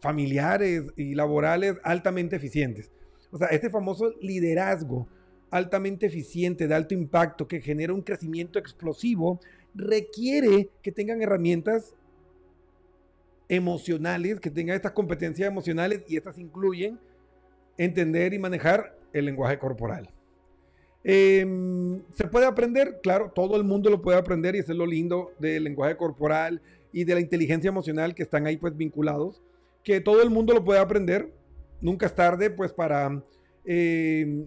familiares 0.00 0.84
y 0.96 1.14
laborales 1.14 1.76
altamente 1.82 2.36
eficientes. 2.36 2.90
O 3.30 3.38
sea, 3.38 3.48
este 3.48 3.70
famoso 3.70 4.14
liderazgo 4.20 5.08
altamente 5.50 6.06
eficiente, 6.06 6.68
de 6.68 6.74
alto 6.74 6.94
impacto, 6.94 7.48
que 7.48 7.60
genera 7.60 7.92
un 7.92 8.02
crecimiento 8.02 8.58
explosivo, 8.58 9.40
requiere 9.74 10.70
que 10.82 10.92
tengan 10.92 11.22
herramientas 11.22 11.94
emocionales, 13.48 14.40
que 14.40 14.50
tengan 14.50 14.76
estas 14.76 14.92
competencias 14.92 15.48
emocionales 15.48 16.02
y 16.06 16.16
estas 16.16 16.38
incluyen 16.38 16.98
entender 17.78 18.34
y 18.34 18.38
manejar 18.38 18.98
el 19.12 19.24
lenguaje 19.24 19.58
corporal. 19.58 20.10
Em, 21.04 22.02
¿Se 22.12 22.26
puede 22.26 22.46
aprender? 22.46 23.00
Claro, 23.02 23.30
todo 23.34 23.56
el 23.56 23.64
mundo 23.64 23.90
lo 23.90 24.02
puede 24.02 24.18
aprender 24.18 24.56
y 24.56 24.58
es 24.58 24.68
lo 24.68 24.86
lindo 24.86 25.32
del 25.38 25.64
lenguaje 25.64 25.96
corporal 25.96 26.60
y 26.92 27.04
de 27.04 27.14
la 27.14 27.20
inteligencia 27.20 27.68
emocional 27.68 28.14
que 28.14 28.22
están 28.22 28.46
ahí 28.46 28.56
pues 28.56 28.76
vinculados, 28.76 29.42
que 29.84 30.00
todo 30.00 30.22
el 30.22 30.30
mundo 30.30 30.54
lo 30.54 30.64
puede 30.64 30.80
aprender. 30.80 31.32
Nunca 31.80 32.06
es 32.06 32.14
tarde 32.14 32.50
pues 32.50 32.72
para 32.72 33.22
em, 33.64 34.46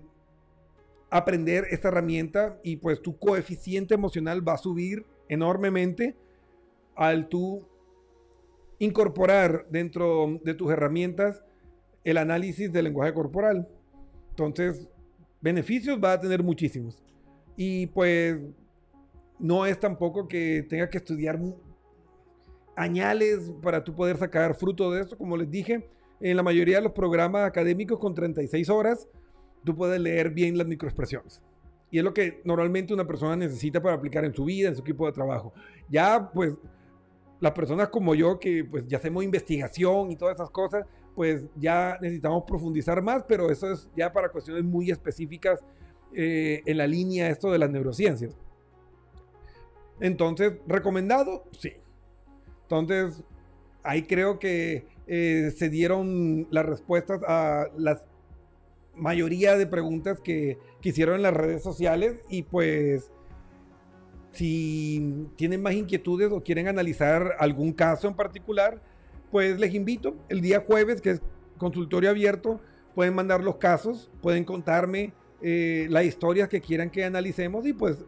aprender 1.09 1.65
esta 1.71 1.87
herramienta 1.87 2.59
y 2.63 2.77
pues 2.77 3.01
tu 3.01 3.17
coeficiente 3.17 3.93
emocional 3.93 4.47
va 4.47 4.53
a 4.53 4.57
subir 4.57 5.05
enormemente 5.29 6.15
al 6.95 7.29
tú 7.29 7.65
incorporar 8.79 9.67
dentro 9.69 10.39
de 10.43 10.53
tus 10.53 10.71
herramientas 10.71 11.43
el 12.03 12.17
análisis 12.17 12.71
del 12.73 12.85
lenguaje 12.85 13.13
corporal. 13.13 13.67
Entonces, 14.31 14.89
beneficios 15.41 15.99
va 16.01 16.13
a 16.13 16.19
tener 16.19 16.43
muchísimos. 16.43 17.01
Y 17.55 17.87
pues 17.87 18.39
no 19.39 19.65
es 19.65 19.79
tampoco 19.79 20.27
que 20.27 20.65
tenga 20.69 20.89
que 20.89 20.97
estudiar 20.97 21.39
añales 22.75 23.51
para 23.61 23.83
tú 23.83 23.93
poder 23.93 24.17
sacar 24.17 24.55
fruto 24.55 24.91
de 24.91 25.01
esto. 25.01 25.17
Como 25.17 25.35
les 25.35 25.49
dije, 25.49 25.89
en 26.19 26.37
la 26.37 26.43
mayoría 26.43 26.77
de 26.77 26.83
los 26.83 26.93
programas 26.93 27.45
académicos 27.45 27.99
con 27.99 28.13
36 28.13 28.69
horas, 28.69 29.07
tú 29.63 29.75
puedes 29.75 29.99
leer 29.99 30.29
bien 30.29 30.57
las 30.57 30.67
microexpresiones. 30.67 31.41
Y 31.89 31.97
es 31.97 32.03
lo 32.03 32.13
que 32.13 32.41
normalmente 32.45 32.93
una 32.93 33.05
persona 33.05 33.35
necesita 33.35 33.81
para 33.81 33.95
aplicar 33.95 34.23
en 34.23 34.33
su 34.33 34.45
vida, 34.45 34.69
en 34.69 34.75
su 34.75 34.81
equipo 34.81 35.05
de 35.05 35.11
trabajo. 35.11 35.53
Ya, 35.89 36.31
pues, 36.33 36.55
las 37.41 37.51
personas 37.51 37.89
como 37.89 38.15
yo, 38.15 38.39
que 38.39 38.63
pues 38.63 38.87
ya 38.87 38.97
hacemos 38.97 39.23
investigación 39.23 40.11
y 40.11 40.15
todas 40.15 40.35
esas 40.35 40.51
cosas, 40.51 40.85
pues 41.15 41.43
ya 41.55 41.97
necesitamos 42.01 42.43
profundizar 42.43 43.01
más, 43.01 43.23
pero 43.27 43.49
eso 43.51 43.71
es 43.71 43.89
ya 43.95 44.11
para 44.11 44.29
cuestiones 44.29 44.63
muy 44.63 44.91
específicas 44.91 45.59
eh, 46.13 46.61
en 46.65 46.77
la 46.77 46.87
línea 46.87 47.29
esto 47.29 47.51
de 47.51 47.59
las 47.59 47.69
neurociencias. 47.69 48.35
Entonces, 49.99 50.53
¿recomendado? 50.67 51.43
Sí. 51.57 51.73
Entonces, 52.63 53.23
ahí 53.83 54.03
creo 54.03 54.39
que 54.39 54.87
eh, 55.07 55.51
se 55.55 55.69
dieron 55.69 56.47
las 56.51 56.65
respuestas 56.65 57.21
a 57.27 57.67
la 57.77 58.01
mayoría 58.95 59.57
de 59.57 59.67
preguntas 59.67 60.19
que, 60.19 60.57
que 60.81 60.89
hicieron 60.89 61.15
en 61.15 61.21
las 61.21 61.33
redes 61.33 61.63
sociales 61.63 62.19
y 62.29 62.43
pues 62.43 63.11
si 64.31 65.27
tienen 65.35 65.61
más 65.61 65.73
inquietudes 65.73 66.31
o 66.31 66.41
quieren 66.41 66.67
analizar 66.67 67.35
algún 67.39 67.73
caso 67.73 68.07
en 68.07 68.15
particular, 68.15 68.81
pues 69.31 69.59
les 69.59 69.73
invito 69.73 70.15
el 70.29 70.41
día 70.41 70.63
jueves, 70.67 71.01
que 71.01 71.11
es 71.11 71.21
consultorio 71.57 72.09
abierto, 72.09 72.59
pueden 72.93 73.15
mandar 73.15 73.43
los 73.43 73.55
casos, 73.55 74.11
pueden 74.21 74.43
contarme 74.43 75.13
eh, 75.41 75.87
las 75.89 76.05
historias 76.05 76.49
que 76.49 76.61
quieran 76.61 76.89
que 76.89 77.05
analicemos 77.05 77.65
y 77.65 77.73
pues 77.73 78.05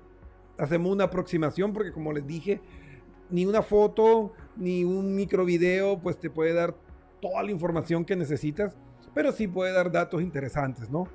hacemos 0.57 0.91
una 0.91 1.05
aproximación 1.05 1.73
porque 1.73 1.91
como 1.91 2.11
les 2.11 2.27
dije, 2.27 2.61
ni 3.29 3.45
una 3.45 3.61
foto 3.61 4.33
ni 4.57 4.83
un 4.83 5.15
micro 5.15 5.45
video 5.45 5.99
pues 5.99 6.19
te 6.19 6.29
puede 6.29 6.53
dar 6.53 6.75
toda 7.21 7.41
la 7.41 7.51
información 7.51 8.03
que 8.03 8.15
necesitas, 8.15 8.75
pero 9.13 9.31
sí 9.31 9.47
puede 9.47 9.71
dar 9.71 9.91
datos 9.91 10.21
interesantes, 10.21 10.89
¿no? 10.89 11.07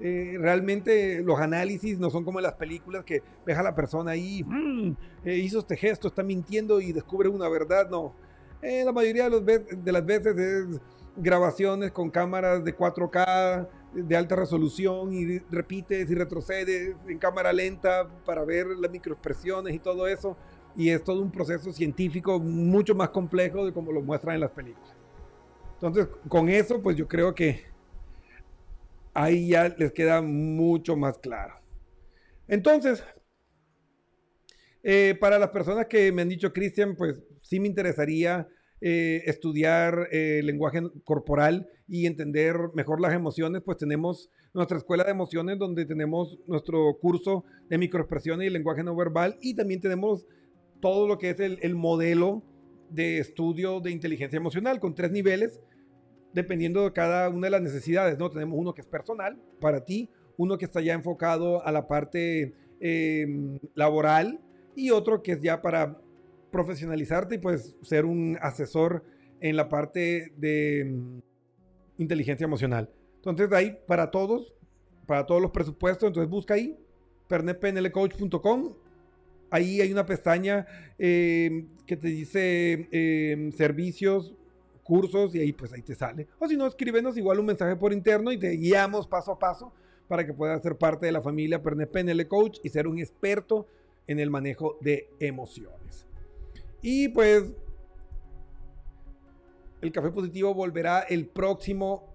Eh, 0.00 0.36
realmente 0.40 1.22
los 1.22 1.38
análisis 1.38 1.98
no 2.00 2.10
son 2.10 2.24
como 2.24 2.40
las 2.40 2.54
películas 2.54 3.04
que 3.04 3.22
ves 3.46 3.56
a 3.56 3.62
la 3.62 3.74
persona 3.74 4.12
ahí, 4.12 4.42
mm, 4.42 4.96
eh, 5.24 5.36
hizo 5.36 5.60
este 5.60 5.76
gesto, 5.76 6.08
está 6.08 6.24
mintiendo 6.24 6.80
y 6.80 6.92
descubre 6.92 7.28
una 7.28 7.48
verdad, 7.48 7.88
no 7.88 8.14
eh, 8.62 8.84
la 8.84 8.92
mayoría 8.92 9.24
de, 9.24 9.30
los 9.30 9.44
de 9.44 9.92
las 9.92 10.06
veces 10.06 10.38
es 10.38 10.80
grabaciones 11.16 11.90
con 11.92 12.10
cámaras 12.10 12.64
de 12.64 12.76
4K 12.76 13.68
de 13.92 14.16
alta 14.16 14.36
resolución 14.36 15.12
y 15.12 15.38
repites 15.50 16.10
y 16.10 16.14
retrocedes 16.14 16.96
en 17.06 17.18
cámara 17.18 17.52
lenta 17.52 18.08
para 18.24 18.44
ver 18.44 18.66
las 18.68 18.90
microexpresiones 18.90 19.74
y 19.74 19.78
todo 19.78 20.06
eso. 20.06 20.36
Y 20.74 20.88
es 20.88 21.04
todo 21.04 21.20
un 21.20 21.30
proceso 21.30 21.70
científico 21.72 22.40
mucho 22.40 22.94
más 22.94 23.10
complejo 23.10 23.66
de 23.66 23.72
como 23.72 23.92
lo 23.92 24.00
muestran 24.00 24.36
en 24.36 24.40
las 24.40 24.50
películas. 24.50 24.94
Entonces, 25.74 26.08
con 26.28 26.48
eso, 26.48 26.80
pues 26.80 26.96
yo 26.96 27.06
creo 27.06 27.34
que 27.34 27.64
ahí 29.12 29.48
ya 29.48 29.68
les 29.68 29.92
queda 29.92 30.22
mucho 30.22 30.96
más 30.96 31.18
claro. 31.18 31.54
Entonces, 32.48 33.04
eh, 34.82 35.16
para 35.20 35.38
las 35.38 35.50
personas 35.50 35.86
que 35.86 36.10
me 36.12 36.22
han 36.22 36.28
dicho, 36.28 36.52
Cristian, 36.52 36.96
pues 36.96 37.22
sí 37.40 37.60
me 37.60 37.68
interesaría 37.68 38.48
eh, 38.80 39.22
estudiar 39.26 40.08
eh, 40.10 40.40
lenguaje 40.42 40.82
corporal 41.04 41.68
y 41.86 42.06
entender 42.06 42.56
mejor 42.74 43.00
las 43.00 43.14
emociones, 43.14 43.62
pues 43.64 43.78
tenemos 43.78 44.28
nuestra 44.54 44.76
escuela 44.76 45.04
de 45.04 45.12
emociones 45.12 45.58
donde 45.58 45.86
tenemos 45.86 46.38
nuestro 46.46 46.98
curso 47.00 47.44
de 47.68 47.78
microexpresiones 47.78 48.46
y 48.46 48.50
lenguaje 48.50 48.82
no 48.82 48.96
verbal 48.96 49.38
y 49.40 49.54
también 49.54 49.80
tenemos 49.80 50.26
todo 50.80 51.06
lo 51.06 51.16
que 51.18 51.30
es 51.30 51.38
el, 51.38 51.58
el 51.62 51.76
modelo 51.76 52.42
de 52.90 53.18
estudio 53.18 53.80
de 53.80 53.92
inteligencia 53.92 54.36
emocional 54.36 54.80
con 54.80 54.94
tres 54.94 55.12
niveles 55.12 55.60
dependiendo 56.32 56.84
de 56.84 56.92
cada 56.92 57.28
una 57.28 57.46
de 57.46 57.50
las 57.52 57.62
necesidades, 57.62 58.18
¿no? 58.18 58.30
Tenemos 58.30 58.58
uno 58.58 58.74
que 58.74 58.80
es 58.80 58.86
personal 58.86 59.38
para 59.60 59.84
ti, 59.84 60.10
uno 60.36 60.58
que 60.58 60.64
está 60.64 60.80
ya 60.80 60.94
enfocado 60.94 61.64
a 61.64 61.70
la 61.72 61.86
parte 61.86 62.54
em, 62.80 63.58
laboral 63.74 64.40
y 64.74 64.90
otro 64.90 65.22
que 65.22 65.32
es 65.32 65.40
ya 65.40 65.60
para 65.62 65.98
profesionalizarte 66.50 67.36
y 67.36 67.38
pues 67.38 67.76
ser 67.82 68.04
un 68.04 68.38
asesor 68.40 69.04
en 69.40 69.56
la 69.56 69.68
parte 69.68 70.32
de 70.36 70.84
mm, 70.84 71.18
inteligencia 71.98 72.44
emocional. 72.44 72.90
Entonces 73.16 73.52
ahí 73.52 73.78
para 73.86 74.10
todos 74.10 74.52
para 75.06 75.26
todos 75.26 75.42
los 75.42 75.50
presupuestos. 75.50 76.08
Entonces 76.08 76.30
busca 76.30 76.54
ahí, 76.54 76.78
pernetpnlcoach.com. 77.28 78.74
Ahí 79.50 79.80
hay 79.80 79.92
una 79.92 80.06
pestaña 80.06 80.66
eh, 80.98 81.66
que 81.86 81.96
te 81.96 82.08
dice 82.08 82.88
eh, 82.90 83.50
servicios, 83.54 84.34
cursos 84.82 85.34
y 85.34 85.40
ahí 85.40 85.52
pues 85.52 85.72
ahí 85.72 85.82
te 85.82 85.94
sale. 85.94 86.28
O 86.38 86.48
si 86.48 86.56
no, 86.56 86.66
escríbenos 86.66 87.16
igual 87.18 87.38
un 87.38 87.46
mensaje 87.46 87.76
por 87.76 87.92
interno 87.92 88.32
y 88.32 88.38
te 88.38 88.50
guiamos 88.52 89.06
paso 89.06 89.32
a 89.32 89.38
paso 89.38 89.72
para 90.08 90.24
que 90.24 90.32
puedas 90.32 90.62
ser 90.62 90.76
parte 90.76 91.06
de 91.06 91.12
la 91.12 91.20
familia 91.20 91.62
Pernet 91.62 91.90
PNL 91.90 92.26
Coach 92.26 92.58
y 92.62 92.70
ser 92.70 92.86
un 92.88 92.98
experto 92.98 93.66
en 94.06 94.18
el 94.18 94.30
manejo 94.30 94.78
de 94.80 95.08
emociones. 95.20 96.06
Y 96.80 97.08
pues 97.08 97.52
el 99.80 99.92
café 99.92 100.10
positivo 100.10 100.54
volverá 100.54 101.00
el 101.00 101.26
próximo 101.26 102.14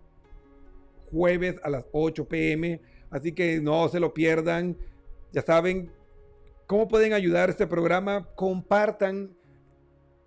jueves 1.12 1.56
a 1.64 1.70
las 1.70 1.86
8 1.92 2.28
pm, 2.28 2.82
así 3.10 3.32
que 3.32 3.62
no 3.62 3.88
se 3.90 4.00
lo 4.00 4.14
pierdan. 4.14 4.78
Ya 5.32 5.42
saben 5.42 5.92
cómo 6.66 6.88
pueden 6.88 7.14
ayudar 7.14 7.50
este 7.50 7.68
programa, 7.68 8.28
compartan 8.36 9.36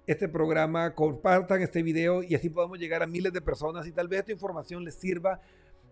este 0.06 0.28
programa, 0.28 0.94
compartan 0.94 1.62
este 1.62 1.82
video 1.82 2.22
y 2.22 2.34
así 2.34 2.50
podamos 2.50 2.78
llegar 2.78 3.02
a 3.02 3.06
miles 3.06 3.32
de 3.32 3.40
personas 3.40 3.86
y 3.86 3.92
tal 3.92 4.08
vez 4.08 4.20
esta 4.20 4.32
información 4.32 4.84
les 4.84 4.94
sirva 4.94 5.40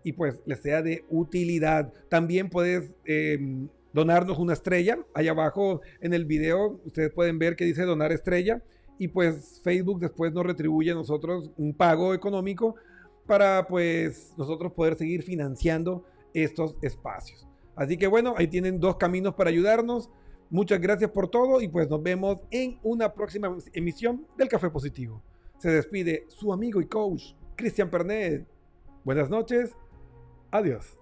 y 0.03 0.13
pues 0.13 0.41
les 0.45 0.59
sea 0.59 0.81
de 0.81 1.05
utilidad. 1.09 1.93
También 2.09 2.49
puedes 2.49 2.91
em, 3.05 3.69
donarnos 3.93 4.37
una 4.37 4.53
estrella. 4.53 4.99
Allá 5.13 5.31
abajo 5.31 5.81
en 6.01 6.13
el 6.13 6.25
video 6.25 6.79
ustedes 6.85 7.11
pueden 7.11 7.39
ver 7.39 7.55
que 7.55 7.65
dice 7.65 7.83
donar 7.83 8.11
estrella 8.11 8.61
y 8.97 9.07
pues 9.07 9.61
Facebook 9.63 9.99
después 9.99 10.33
nos 10.33 10.45
retribuye 10.45 10.91
a 10.91 10.95
nosotros 10.95 11.51
un 11.57 11.73
pago 11.73 12.13
económico 12.13 12.75
para 13.25 13.67
pues 13.67 14.33
nosotros 14.37 14.73
poder 14.73 14.95
seguir 14.95 15.23
financiando 15.23 16.03
estos 16.33 16.75
espacios. 16.81 17.47
Así 17.75 17.97
que 17.97 18.07
bueno, 18.07 18.33
ahí 18.37 18.47
tienen 18.47 18.79
dos 18.79 18.97
caminos 18.97 19.35
para 19.35 19.49
ayudarnos. 19.49 20.09
Muchas 20.49 20.81
gracias 20.81 21.11
por 21.11 21.29
todo 21.29 21.61
y 21.61 21.67
pues 21.67 21.89
nos 21.89 22.03
vemos 22.03 22.39
en 22.51 22.79
una 22.83 23.13
próxima 23.13 23.55
emisión 23.73 24.25
del 24.37 24.49
Café 24.49 24.69
Positivo. 24.69 25.23
Se 25.59 25.69
despide 25.69 26.25
su 26.27 26.51
amigo 26.51 26.81
y 26.81 26.87
coach, 26.87 27.33
Cristian 27.55 27.89
Pernet. 27.89 28.47
Buenas 29.05 29.29
noches. 29.29 29.75
Adiós. 30.51 30.98